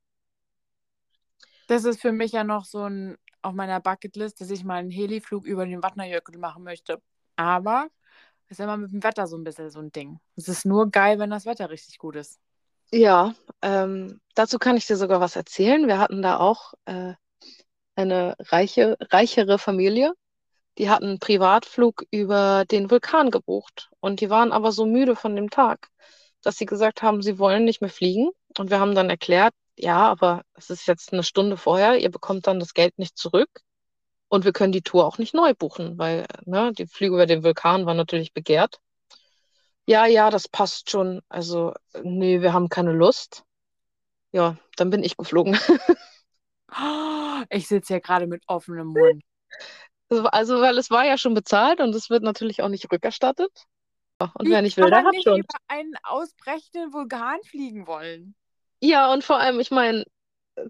[1.68, 4.90] Das ist für mich ja noch so ein auf meiner Bucketlist, dass ich mal einen
[4.90, 7.02] Heliflug über den Wattnerjökull machen möchte.
[7.36, 7.88] Aber
[8.50, 10.20] ist immer mit dem Wetter so ein bisschen so ein Ding.
[10.36, 12.40] Es ist nur geil, wenn das Wetter richtig gut ist.
[12.92, 15.88] Ja, ähm, dazu kann ich dir sogar was erzählen.
[15.88, 17.14] Wir hatten da auch äh,
[17.96, 20.14] eine reiche, reichere Familie.
[20.78, 23.90] Die hatten einen Privatflug über den Vulkan gebucht.
[24.00, 25.90] Und die waren aber so müde von dem Tag,
[26.42, 28.30] dass sie gesagt haben, sie wollen nicht mehr fliegen.
[28.58, 32.48] Und wir haben dann erklärt, ja, aber es ist jetzt eine Stunde vorher, ihr bekommt
[32.48, 33.50] dann das Geld nicht zurück.
[34.30, 37.44] Und wir können die Tour auch nicht neu buchen, weil ne, die Flüge über den
[37.44, 38.80] Vulkan waren natürlich begehrt.
[39.88, 41.22] Ja, ja, das passt schon.
[41.30, 43.44] Also, nee, wir haben keine Lust.
[44.32, 45.58] Ja, dann bin ich geflogen.
[47.50, 49.24] Ich sitze ja gerade mit offenem Mund.
[50.10, 53.52] Also, weil es war ja schon bezahlt und es wird natürlich auch nicht rückerstattet.
[54.20, 55.40] Und wer nicht will, der hat nicht schon.
[55.40, 58.36] über einen ausbrechenden Vulkan fliegen wollen.
[58.82, 60.06] Ja, und vor allem, ich meine,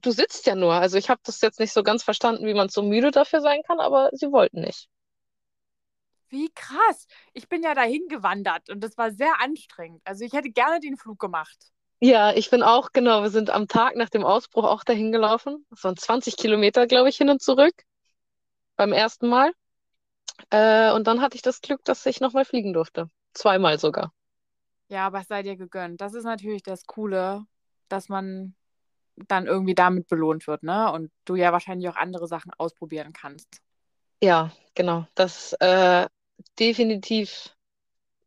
[0.02, 0.74] du sitzt ja nur.
[0.74, 3.62] Also ich habe das jetzt nicht so ganz verstanden, wie man so müde dafür sein
[3.68, 4.88] kann, aber sie wollten nicht.
[6.36, 7.08] Wie krass.
[7.32, 10.02] Ich bin ja dahin gewandert und das war sehr anstrengend.
[10.04, 11.72] Also ich hätte gerne den Flug gemacht.
[12.02, 15.66] Ja, ich bin auch, genau, wir sind am Tag nach dem Ausbruch auch dahin gelaufen.
[15.70, 17.74] Das waren 20 Kilometer, glaube ich, hin und zurück.
[18.76, 19.54] Beim ersten Mal.
[20.50, 23.10] Äh, und dann hatte ich das Glück, dass ich nochmal fliegen durfte.
[23.34, 24.12] Zweimal sogar.
[24.90, 26.02] Ja, aber es sei dir gegönnt.
[26.02, 27.46] Das ist natürlich das Coole,
[27.88, 28.56] dass man
[29.16, 30.92] dann irgendwie damit belohnt wird, ne?
[30.92, 33.62] Und du ja wahrscheinlich auch andere Sachen ausprobieren kannst.
[34.22, 35.08] Ja, genau.
[35.16, 36.08] Das äh,
[36.60, 37.56] definitiv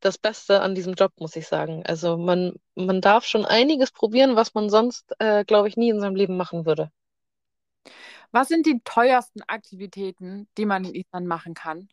[0.00, 1.84] das Beste an diesem Job, muss ich sagen.
[1.84, 6.00] Also man, man darf schon einiges probieren, was man sonst, äh, glaube ich, nie in
[6.00, 6.90] seinem Leben machen würde.
[8.30, 11.88] Was sind die teuersten Aktivitäten, die man in Island machen kann?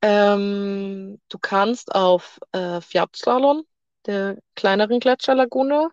[0.00, 3.64] Ähm, du kannst auf äh, Fjallslalom,
[4.06, 5.90] der kleineren Gletscherlagune,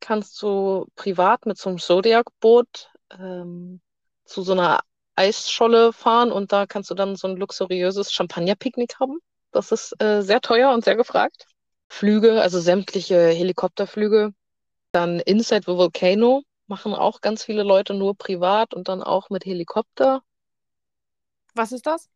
[0.00, 3.80] kannst du privat mit so einem Zodiac-Boot ähm,
[4.24, 4.80] zu so einer
[5.20, 9.18] Eisscholle fahren und da kannst du dann so ein luxuriöses Champagner-Picknick haben.
[9.52, 11.46] Das ist äh, sehr teuer und sehr gefragt.
[11.88, 14.32] Flüge, also sämtliche Helikopterflüge.
[14.92, 19.44] Dann Inside the Volcano machen auch ganz viele Leute nur privat und dann auch mit
[19.44, 20.22] Helikopter.
[21.54, 22.08] Was ist das?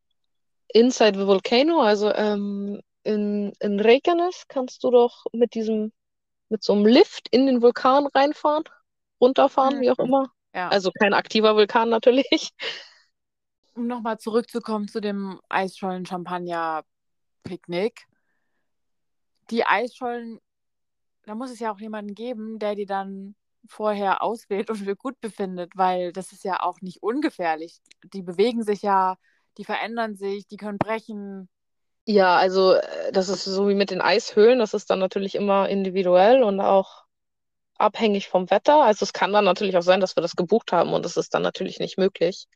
[0.69, 5.93] Inside the Volcano, also ähm, in, in Reykjanes kannst du doch mit diesem
[6.49, 8.64] mit so einem Lift in den Vulkan reinfahren,
[9.21, 9.81] runterfahren, mhm.
[9.83, 10.31] wie auch immer.
[10.55, 10.69] Ja.
[10.69, 12.51] Also kein aktiver Vulkan natürlich.
[13.75, 18.07] Um nochmal zurückzukommen zu dem Eisschollen-Champagner-Picknick.
[19.51, 20.41] Die Eisschollen,
[21.25, 23.35] da muss es ja auch jemanden geben, der die dann
[23.69, 27.81] vorher auswählt und für gut befindet, weil das ist ja auch nicht ungefährlich.
[28.13, 29.17] Die bewegen sich ja,
[29.59, 31.49] die verändern sich, die können brechen.
[32.07, 35.69] Ja, also äh, das ist so wie mit den Eishöhlen, das ist dann natürlich immer
[35.69, 37.05] individuell und auch
[37.79, 38.83] abhängig vom Wetter.
[38.83, 41.35] Also es kann dann natürlich auch sein, dass wir das gebucht haben und das ist
[41.35, 42.47] dann natürlich nicht möglich.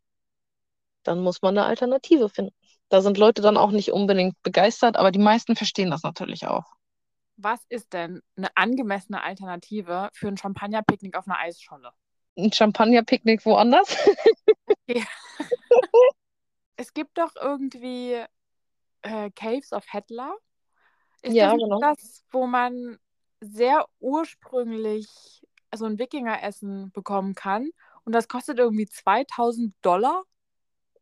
[1.03, 2.55] Dann muss man eine Alternative finden.
[2.89, 6.65] Da sind Leute dann auch nicht unbedingt begeistert, aber die meisten verstehen das natürlich auch.
[7.37, 11.93] Was ist denn eine angemessene Alternative für ein Champagnerpicknick auf einer Eisscholle?
[12.37, 13.97] Ein Champagnerpicknick woanders?
[14.91, 15.05] Okay.
[16.77, 18.25] es gibt doch irgendwie
[19.03, 20.35] äh, Caves of Hetla.
[21.23, 21.79] Ist ja, das genau.
[21.81, 22.99] das, wo man
[23.41, 25.09] sehr ursprünglich
[25.75, 27.71] so ein Wikingeressen bekommen kann?
[28.05, 30.23] Und das kostet irgendwie 2000 Dollar?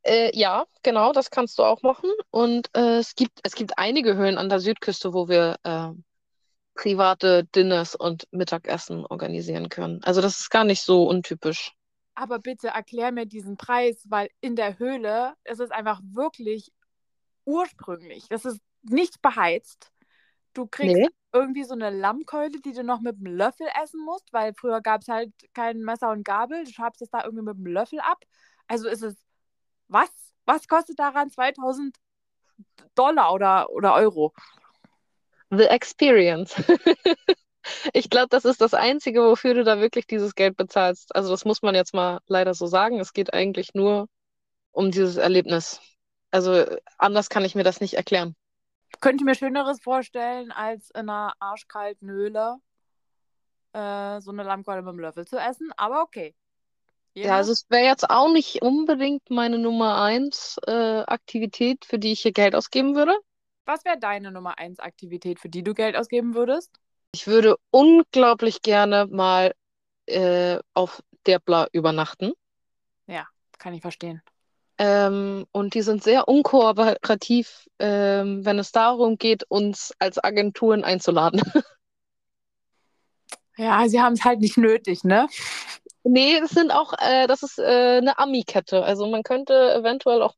[0.07, 2.11] Äh, ja, genau, das kannst du auch machen.
[2.31, 5.91] Und äh, es gibt, es gibt einige Höhlen an der Südküste, wo wir äh,
[6.75, 10.01] private Dinners und Mittagessen organisieren können.
[10.05, 11.73] Also das ist gar nicht so untypisch.
[12.15, 16.71] Aber bitte erklär mir diesen Preis, weil in der Höhle ist es einfach wirklich
[17.45, 18.27] ursprünglich.
[18.29, 19.91] Das ist nicht beheizt.
[20.55, 21.09] Du kriegst nee.
[21.33, 25.03] irgendwie so eine Lammkeule, die du noch mit einem Löffel essen musst, weil früher gab
[25.03, 26.65] es halt kein Messer und Gabel.
[26.65, 28.23] Du schabst es da irgendwie mit einem Löffel ab.
[28.67, 29.17] Also ist es,
[29.89, 30.11] was?
[30.45, 31.97] Was kostet daran 2000
[32.95, 34.33] Dollar oder, oder Euro?
[35.51, 36.55] The Experience.
[37.93, 41.15] ich glaube, das ist das Einzige, wofür du da wirklich dieses Geld bezahlst.
[41.15, 43.01] Also das muss man jetzt mal leider so sagen.
[43.01, 44.09] Es geht eigentlich nur
[44.73, 45.81] um dieses Erlebnis.
[46.31, 46.65] Also
[46.99, 48.37] anders kann ich mir das nicht erklären.
[48.93, 52.57] Ich könnte mir Schöneres vorstellen, als in einer arschkalten Höhle
[53.73, 56.35] äh, so eine Lammkeule mit dem Löffel zu essen, aber okay.
[57.17, 62.13] Ja, also es wäre jetzt auch nicht unbedingt meine Nummer eins äh, Aktivität, für die
[62.13, 63.17] ich hier Geld ausgeben würde.
[63.65, 66.71] Was wäre deine Nummer eins Aktivität, für die du Geld ausgeben würdest?
[67.13, 69.55] Ich würde unglaublich gerne mal
[70.07, 72.33] äh, auf Derbla übernachten.
[73.07, 73.27] Ja,
[73.59, 74.21] kann ich verstehen.
[74.79, 81.41] Ähm, und die sind sehr unkooperativ, ähm, wenn es darum geht, uns als Agenturen einzuladen.
[83.59, 85.29] Ja, sie haben es halt nicht nötig, ne?
[86.09, 88.85] Nee, es sind auch, äh, das ist äh, eine Ami-Kette.
[88.85, 90.35] Also man könnte eventuell auch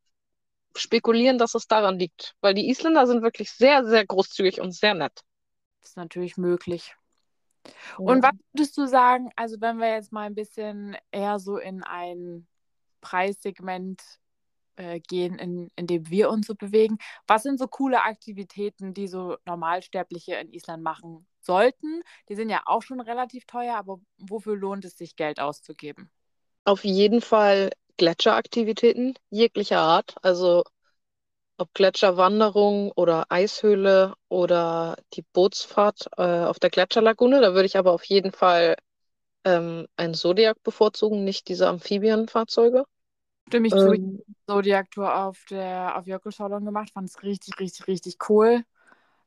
[0.75, 2.35] spekulieren, dass es daran liegt.
[2.41, 5.21] Weil die Isländer sind wirklich sehr, sehr großzügig und sehr nett.
[5.81, 6.95] Das ist natürlich möglich.
[7.99, 11.83] Und was würdest du sagen, also wenn wir jetzt mal ein bisschen eher so in
[11.83, 12.47] ein
[13.03, 14.03] Preissegment
[14.77, 19.09] äh, gehen, in, in dem wir uns so bewegen, was sind so coole Aktivitäten, die
[19.09, 22.03] so Normalsterbliche in Island machen sollten?
[22.29, 26.11] Die sind ja auch schon relativ teuer, aber wofür lohnt es sich, Geld auszugeben?
[26.65, 30.17] Auf jeden Fall Gletscheraktivitäten jeglicher Art.
[30.23, 30.65] Also
[31.57, 37.41] ob Gletscherwanderung oder Eishöhle oder die Bootsfahrt äh, auf der Gletscherlagune.
[37.41, 38.77] Da würde ich aber auf jeden Fall
[39.45, 42.85] ähm, ein Zodiac bevorzugen, nicht diese Amphibienfahrzeuge.
[43.49, 43.95] Stimme ich zu.
[43.95, 48.63] Ähm, Zodiac-Tour auf der auf Jökulsholm gemacht, fand es richtig, richtig, richtig cool.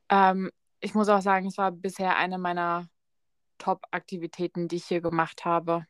[0.10, 2.88] Ähm, ich muss auch sagen, es war bisher eine meiner
[3.58, 5.86] Top-Aktivitäten, die ich hier gemacht habe.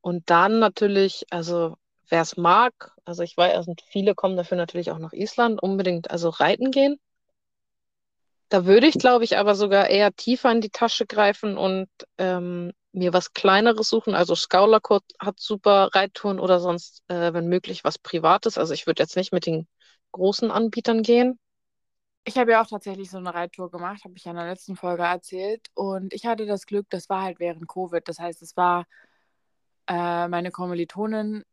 [0.00, 1.76] Und dann natürlich, also
[2.08, 6.10] wer es mag, also ich weiß, also viele kommen dafür natürlich auch nach Island, unbedingt
[6.10, 6.98] also reiten gehen.
[8.48, 12.72] Da würde ich, glaube ich, aber sogar eher tiefer in die Tasche greifen und ähm,
[12.92, 14.14] mir was Kleineres suchen.
[14.14, 18.56] Also Skaulakot hat super Reittouren oder sonst, äh, wenn möglich, was Privates.
[18.56, 19.66] Also ich würde jetzt nicht mit den
[20.12, 21.38] großen Anbietern gehen.
[22.28, 24.74] Ich habe ja auch tatsächlich so eine Reittour gemacht, habe ich ja in der letzten
[24.74, 25.70] Folge erzählt.
[25.74, 28.06] Und ich hatte das Glück, das war halt während Covid.
[28.08, 28.84] Das heißt, es war
[29.86, 31.44] äh, meine Kommilitonin,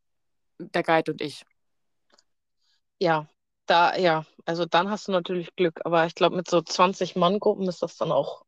[0.58, 1.46] der Guide und ich.
[2.98, 3.28] Ja,
[3.68, 5.80] da, ja, also dann hast du natürlich Glück.
[5.86, 8.44] Aber ich glaube, mit so 20-Mann-Gruppen ist das dann auch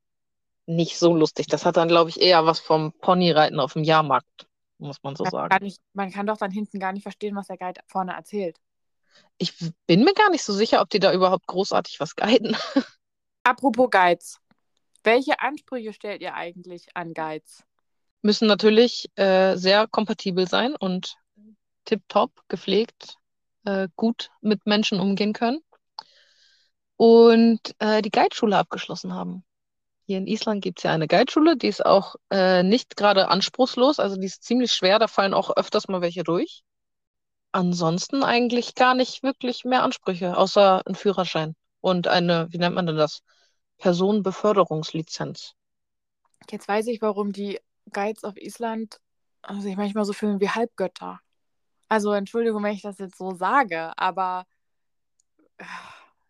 [0.66, 1.46] nicht so lustig.
[1.46, 4.48] Das hat dann, glaube ich, eher was vom Ponyreiten auf dem Jahrmarkt,
[4.80, 5.64] muss man so man sagen.
[5.64, 8.60] Nicht, man kann doch dann hinten gar nicht verstehen, was der Guide vorne erzählt.
[9.38, 9.54] Ich
[9.86, 12.56] bin mir gar nicht so sicher, ob die da überhaupt großartig was guiden.
[13.44, 14.40] Apropos Guides.
[15.04, 17.64] Welche Ansprüche stellt ihr eigentlich an Guides?
[18.22, 21.16] Müssen natürlich äh, sehr kompatibel sein und
[21.86, 23.18] tipptopp, gepflegt,
[23.66, 25.60] äh, gut mit Menschen umgehen können
[26.98, 29.44] und äh, die Guideschule abgeschlossen haben.
[30.08, 34.00] Hier in Island gibt es ja eine Guideschule, die ist auch äh, nicht gerade anspruchslos,
[34.00, 36.64] also die ist ziemlich schwer, da fallen auch öfters mal welche durch.
[37.56, 42.86] Ansonsten eigentlich gar nicht wirklich mehr Ansprüche, außer ein Führerschein und eine, wie nennt man
[42.86, 43.22] denn das?
[43.78, 45.54] Personenbeförderungslizenz.
[46.52, 47.62] Jetzt weiß ich, warum die
[47.94, 49.00] Guides auf Island
[49.60, 51.22] sich manchmal so fühlen wie Halbgötter.
[51.88, 54.46] Also Entschuldigung, wenn ich das jetzt so sage, aber
[55.58, 55.64] äh,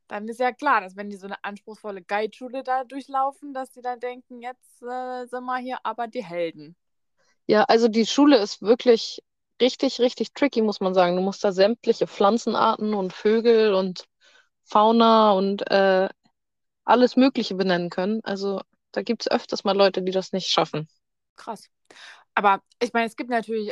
[0.08, 3.82] dann ist ja klar, dass wenn die so eine anspruchsvolle Guideschule da durchlaufen, dass die
[3.82, 6.76] dann denken, jetzt äh, sind wir hier aber die Helden.
[7.48, 9.24] Ja, also die Schule ist wirklich
[9.62, 11.16] richtig, richtig tricky, muss man sagen.
[11.16, 14.06] Du musst da sämtliche Pflanzenarten und Vögel und
[14.64, 16.10] Fauna und äh,
[16.84, 18.22] alles Mögliche benennen können.
[18.24, 20.88] Also da gibt es öfters mal Leute, die das nicht schaffen.
[21.36, 21.70] Krass.
[22.34, 23.72] Aber ich meine, es gibt natürlich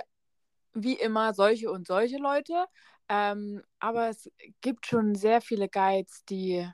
[0.73, 2.65] wie immer solche und solche Leute.
[3.09, 4.29] Ähm, aber es
[4.61, 6.67] gibt schon sehr viele Guides, die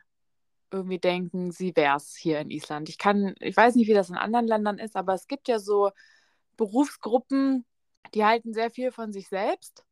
[0.72, 2.90] irgendwie denken, sie wäre es hier in Island.
[2.90, 5.60] Ich kann, ich weiß nicht, wie das in anderen Ländern ist, aber es gibt ja
[5.60, 5.92] so
[6.58, 7.66] Berufsgruppen,
[8.14, 9.84] die halten sehr viel von sich selbst.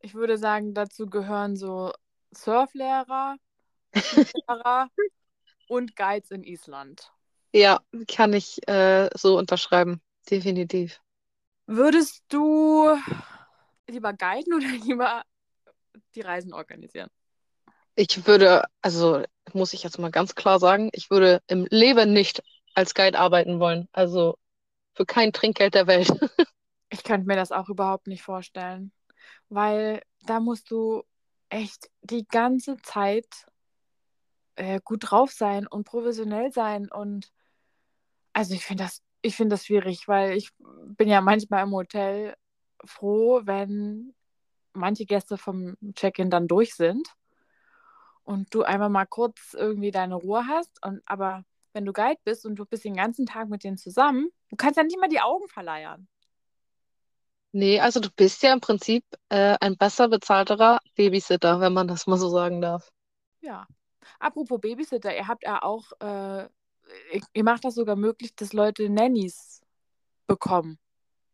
[0.00, 1.92] Ich würde sagen, dazu gehören so
[2.32, 3.36] Surflehrer,
[4.48, 4.88] Lehrer
[5.68, 7.12] und Guides in Island.
[7.52, 11.00] Ja, kann ich äh, so unterschreiben, definitiv.
[11.66, 12.96] Würdest du
[13.88, 15.22] lieber guiden oder lieber
[16.14, 17.08] die Reisen organisieren?
[17.94, 22.42] Ich würde, also muss ich jetzt mal ganz klar sagen, ich würde im Leben nicht
[22.74, 23.88] als Guide arbeiten wollen.
[23.92, 24.38] Also
[24.94, 26.08] für kein Trinkgeld der Welt.
[26.92, 28.92] ich könnte mir das auch überhaupt nicht vorstellen,
[29.48, 31.02] weil da musst du
[31.48, 33.46] echt die ganze Zeit
[34.56, 37.32] äh, gut drauf sein und professionell sein und
[38.34, 42.36] also ich finde das ich finde das schwierig, weil ich bin ja manchmal im Hotel
[42.84, 44.14] froh, wenn
[44.72, 47.08] manche Gäste vom Check-in dann durch sind
[48.24, 50.84] und du einfach mal kurz irgendwie deine Ruhe hast.
[50.84, 54.28] Und aber wenn du Guide bist und du bist den ganzen Tag mit denen zusammen,
[54.50, 56.08] du kannst ja nicht mal die Augen verleiern.
[57.52, 62.06] Nee, also du bist ja im Prinzip äh, ein besser bezahlterer Babysitter, wenn man das
[62.06, 62.90] mal so sagen darf.
[63.40, 63.66] Ja.
[64.18, 66.48] Apropos Babysitter, ihr habt ja auch äh,
[67.32, 69.60] ihr macht das sogar möglich, dass Leute Nannies
[70.26, 70.78] bekommen.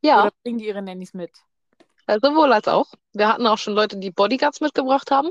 [0.03, 0.23] Ja.
[0.23, 1.33] Oder bringen die ihre Nannies mit?
[2.07, 2.87] Also sowohl als auch.
[3.13, 5.31] Wir hatten auch schon Leute, die Bodyguards mitgebracht haben.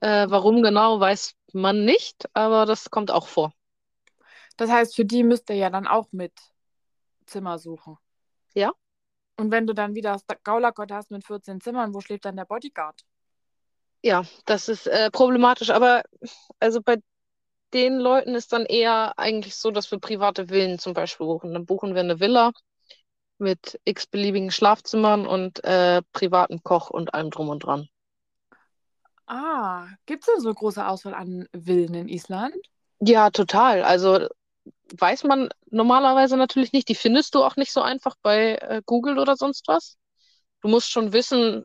[0.00, 3.52] Äh, warum genau, weiß man nicht, aber das kommt auch vor.
[4.56, 6.32] Das heißt, für die müsst ihr ja dann auch mit
[7.26, 7.98] Zimmer suchen.
[8.54, 8.72] Ja.
[9.38, 12.44] Und wenn du dann wieder das Gaulakott hast mit 14 Zimmern, wo schläft dann der
[12.44, 13.04] Bodyguard?
[14.02, 16.02] Ja, das ist äh, problematisch, aber
[16.60, 16.96] also bei
[17.72, 21.52] den Leuten ist dann eher eigentlich so, dass wir private Villen zum Beispiel buchen.
[21.52, 22.52] Dann buchen wir eine Villa
[23.38, 27.88] mit x-beliebigen Schlafzimmern und äh, privaten Koch und allem drum und dran.
[29.26, 32.56] Ah, gibt es denn so eine große Auswahl an Villen in Island?
[33.00, 33.82] Ja, total.
[33.82, 34.26] Also
[34.96, 36.88] weiß man normalerweise natürlich nicht.
[36.88, 39.96] Die findest du auch nicht so einfach bei äh, Google oder sonst was.
[40.60, 41.64] Du musst schon wissen,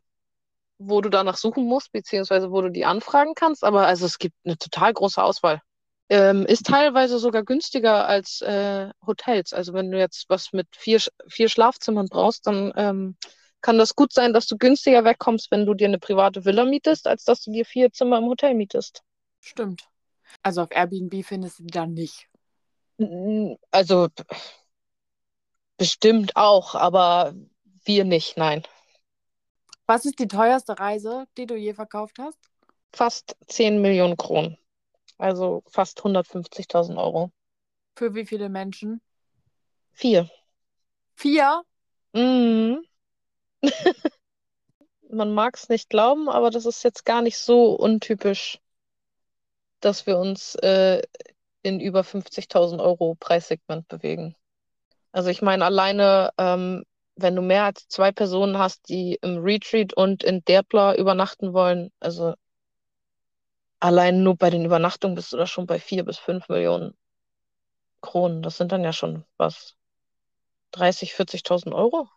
[0.77, 3.63] wo du danach suchen musst, beziehungsweise wo du die anfragen kannst.
[3.63, 5.61] Aber also es gibt eine total große Auswahl.
[6.09, 9.53] Ähm, ist teilweise sogar günstiger als äh, Hotels.
[9.53, 13.17] Also wenn du jetzt was mit vier, vier Schlafzimmern brauchst, dann ähm,
[13.61, 17.07] kann das gut sein, dass du günstiger wegkommst, wenn du dir eine private Villa mietest,
[17.07, 19.01] als dass du dir vier Zimmer im Hotel mietest.
[19.39, 19.87] Stimmt.
[20.41, 22.27] Also auf Airbnb findest du die dann nicht.
[23.71, 24.09] Also
[25.77, 27.33] bestimmt auch, aber
[27.85, 28.63] wir nicht, nein.
[29.85, 32.37] Was ist die teuerste Reise, die du je verkauft hast?
[32.93, 34.57] Fast 10 Millionen Kronen.
[35.17, 37.31] Also fast 150.000 Euro.
[37.95, 39.01] Für wie viele Menschen?
[39.91, 40.29] Vier.
[41.15, 41.63] Vier?
[42.13, 42.83] Mhm.
[45.09, 48.59] Man mag es nicht glauben, aber das ist jetzt gar nicht so untypisch,
[49.79, 51.01] dass wir uns äh,
[51.63, 54.35] in über 50.000 Euro Preissegment bewegen.
[55.11, 56.83] Also ich meine, alleine, ähm,
[57.15, 61.91] wenn du mehr als zwei Personen hast, die im Retreat und in Derpla übernachten wollen,
[61.99, 62.35] also
[63.79, 66.95] allein nur bei den Übernachtungen bist du da schon bei vier bis fünf Millionen
[68.01, 68.41] Kronen.
[68.41, 69.75] Das sind dann ja schon was,
[70.71, 72.09] 30, 40.000 Euro.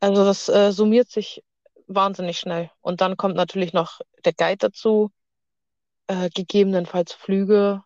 [0.00, 1.42] Also das äh, summiert sich
[1.86, 2.70] wahnsinnig schnell.
[2.80, 5.12] Und dann kommt natürlich noch der Guide dazu,
[6.08, 7.82] äh, gegebenenfalls Flüge,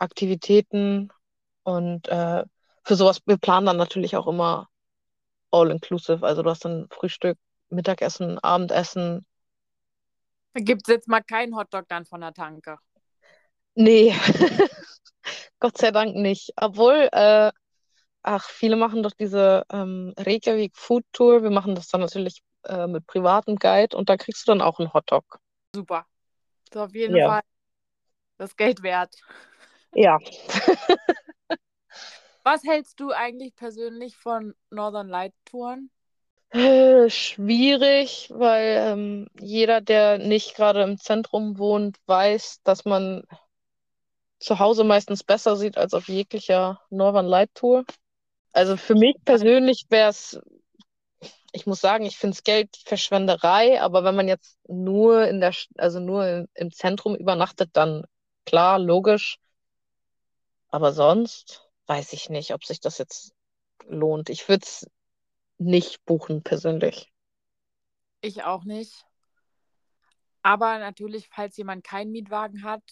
[0.00, 1.12] Aktivitäten
[1.62, 2.44] und äh,
[2.84, 4.68] für sowas, wir planen dann natürlich auch immer
[5.52, 6.26] all-inclusive.
[6.26, 7.38] Also du hast dann Frühstück,
[7.68, 9.26] Mittagessen, Abendessen.
[10.54, 12.78] Da gibt es jetzt mal keinen Hotdog dann von der Tanke.
[13.74, 14.12] Nee,
[15.60, 16.52] Gott sei Dank nicht.
[16.56, 17.52] Obwohl, äh,
[18.22, 21.42] ach, viele machen doch diese ähm, Reykjavik Food Tour.
[21.42, 24.78] Wir machen das dann natürlich äh, mit privatem Guide und da kriegst du dann auch
[24.78, 25.38] einen Hotdog.
[25.74, 26.06] Super.
[26.64, 27.28] Ist auf jeden Ja.
[27.28, 27.42] Fall
[28.38, 29.14] das Geld wert.
[29.94, 30.18] Ja.
[32.42, 35.90] Was hältst du eigentlich persönlich von Northern Light Touren?
[36.50, 43.22] Äh, Schwierig, weil ähm, jeder, der nicht gerade im Zentrum wohnt, weiß, dass man
[44.40, 47.84] zu Hause meistens besser sieht als auf jeglicher Northern Light Tour.
[48.52, 50.40] Also für mich persönlich wäre es,
[51.52, 56.00] ich muss sagen, ich finde es Geldverschwenderei, aber wenn man jetzt nur in der, also
[56.00, 58.04] nur im Zentrum übernachtet, dann
[58.44, 59.38] klar, logisch.
[60.70, 63.32] Aber sonst weiß ich nicht, ob sich das jetzt
[63.86, 64.30] lohnt.
[64.30, 64.88] Ich würde es
[65.58, 67.12] nicht buchen persönlich.
[68.20, 69.04] Ich auch nicht.
[70.42, 72.82] Aber natürlich, falls jemand keinen Mietwagen hat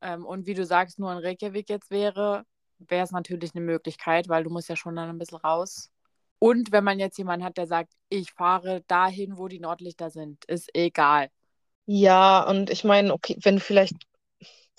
[0.00, 2.44] ähm, und wie du sagst, nur in Reykjavik jetzt wäre,
[2.78, 5.90] wäre es natürlich eine Möglichkeit, weil du musst ja schon dann ein bisschen raus.
[6.38, 10.44] Und wenn man jetzt jemanden hat, der sagt, ich fahre dahin, wo die Nordlichter sind,
[10.44, 11.30] ist egal.
[11.86, 13.96] Ja, und ich meine, okay, wenn du vielleicht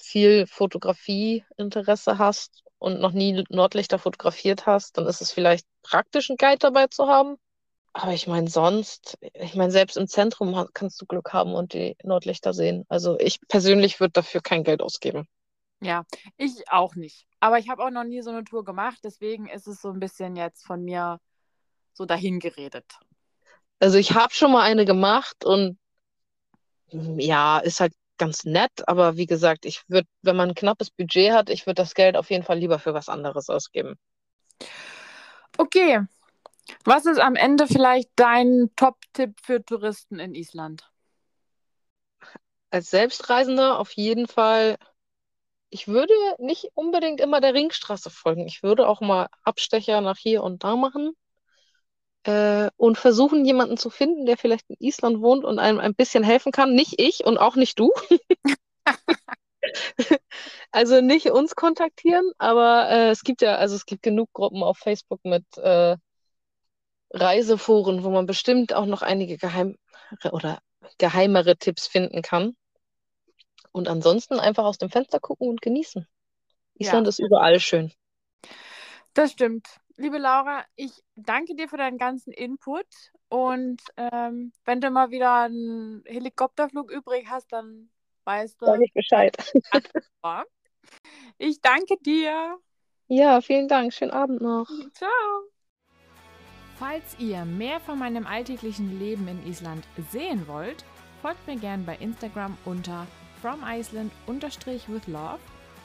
[0.01, 6.37] viel Fotografie-Interesse hast und noch nie Nordlichter fotografiert hast, dann ist es vielleicht praktisch, einen
[6.37, 7.37] Guide dabei zu haben.
[7.93, 11.97] Aber ich meine, sonst, ich meine, selbst im Zentrum kannst du Glück haben und die
[12.03, 12.85] Nordlichter sehen.
[12.89, 15.27] Also ich persönlich würde dafür kein Geld ausgeben.
[15.81, 16.05] Ja,
[16.37, 17.27] ich auch nicht.
[17.39, 19.99] Aber ich habe auch noch nie so eine Tour gemacht, deswegen ist es so ein
[19.99, 21.19] bisschen jetzt von mir
[21.93, 22.85] so dahin geredet.
[23.79, 25.77] Also ich habe schon mal eine gemacht und
[26.91, 30.89] mm, ja, ist halt ganz nett, aber wie gesagt, ich würde, wenn man ein knappes
[30.89, 33.95] Budget hat, ich würde das Geld auf jeden Fall lieber für was anderes ausgeben.
[35.57, 36.01] Okay,
[36.83, 40.89] was ist am Ende vielleicht dein Top-Tipp für Touristen in Island?
[42.69, 44.77] Als Selbstreisender auf jeden Fall,
[45.69, 48.45] ich würde nicht unbedingt immer der Ringstraße folgen.
[48.45, 51.13] Ich würde auch mal Abstecher nach hier und da machen.
[52.27, 56.25] Äh, und versuchen, jemanden zu finden, der vielleicht in Island wohnt und einem ein bisschen
[56.25, 56.75] helfen kann.
[56.75, 57.91] Nicht ich und auch nicht du.
[60.71, 64.77] Also nicht uns kontaktieren, aber äh, es gibt ja, also es gibt genug Gruppen auf
[64.77, 65.97] Facebook mit äh,
[67.11, 69.77] Reiseforen, wo man bestimmt auch noch einige geheim
[70.31, 70.59] oder
[70.97, 72.55] geheimere Tipps finden kann.
[73.71, 76.07] Und ansonsten einfach aus dem Fenster gucken und genießen.
[76.75, 77.09] Island Ja.
[77.09, 77.91] ist überall schön.
[79.13, 79.67] Das stimmt
[79.97, 82.85] liebe Laura, ich danke dir für deinen ganzen Input.
[83.29, 87.89] Und ähm, wenn du mal wieder einen Helikopterflug übrig hast, dann
[88.23, 88.65] weißt du.
[88.65, 89.35] Sag ich Bescheid.
[91.37, 92.57] Ich danke dir.
[93.07, 93.93] Ja, vielen Dank.
[93.93, 94.69] Schönen Abend noch.
[94.93, 95.09] Ciao.
[96.79, 100.85] Falls ihr mehr von meinem alltäglichen Leben in Island sehen wollt,
[101.21, 103.05] folgt mir gern bei Instagram unter
[103.41, 105.39] fromiceland-with-love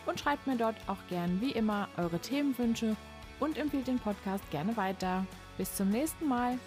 [0.07, 2.97] und schreibt mir dort auch gern wie immer eure Themenwünsche
[3.43, 5.27] und empfiehlt den Podcast gerne weiter.
[5.59, 6.59] Bis zum nächsten Mal.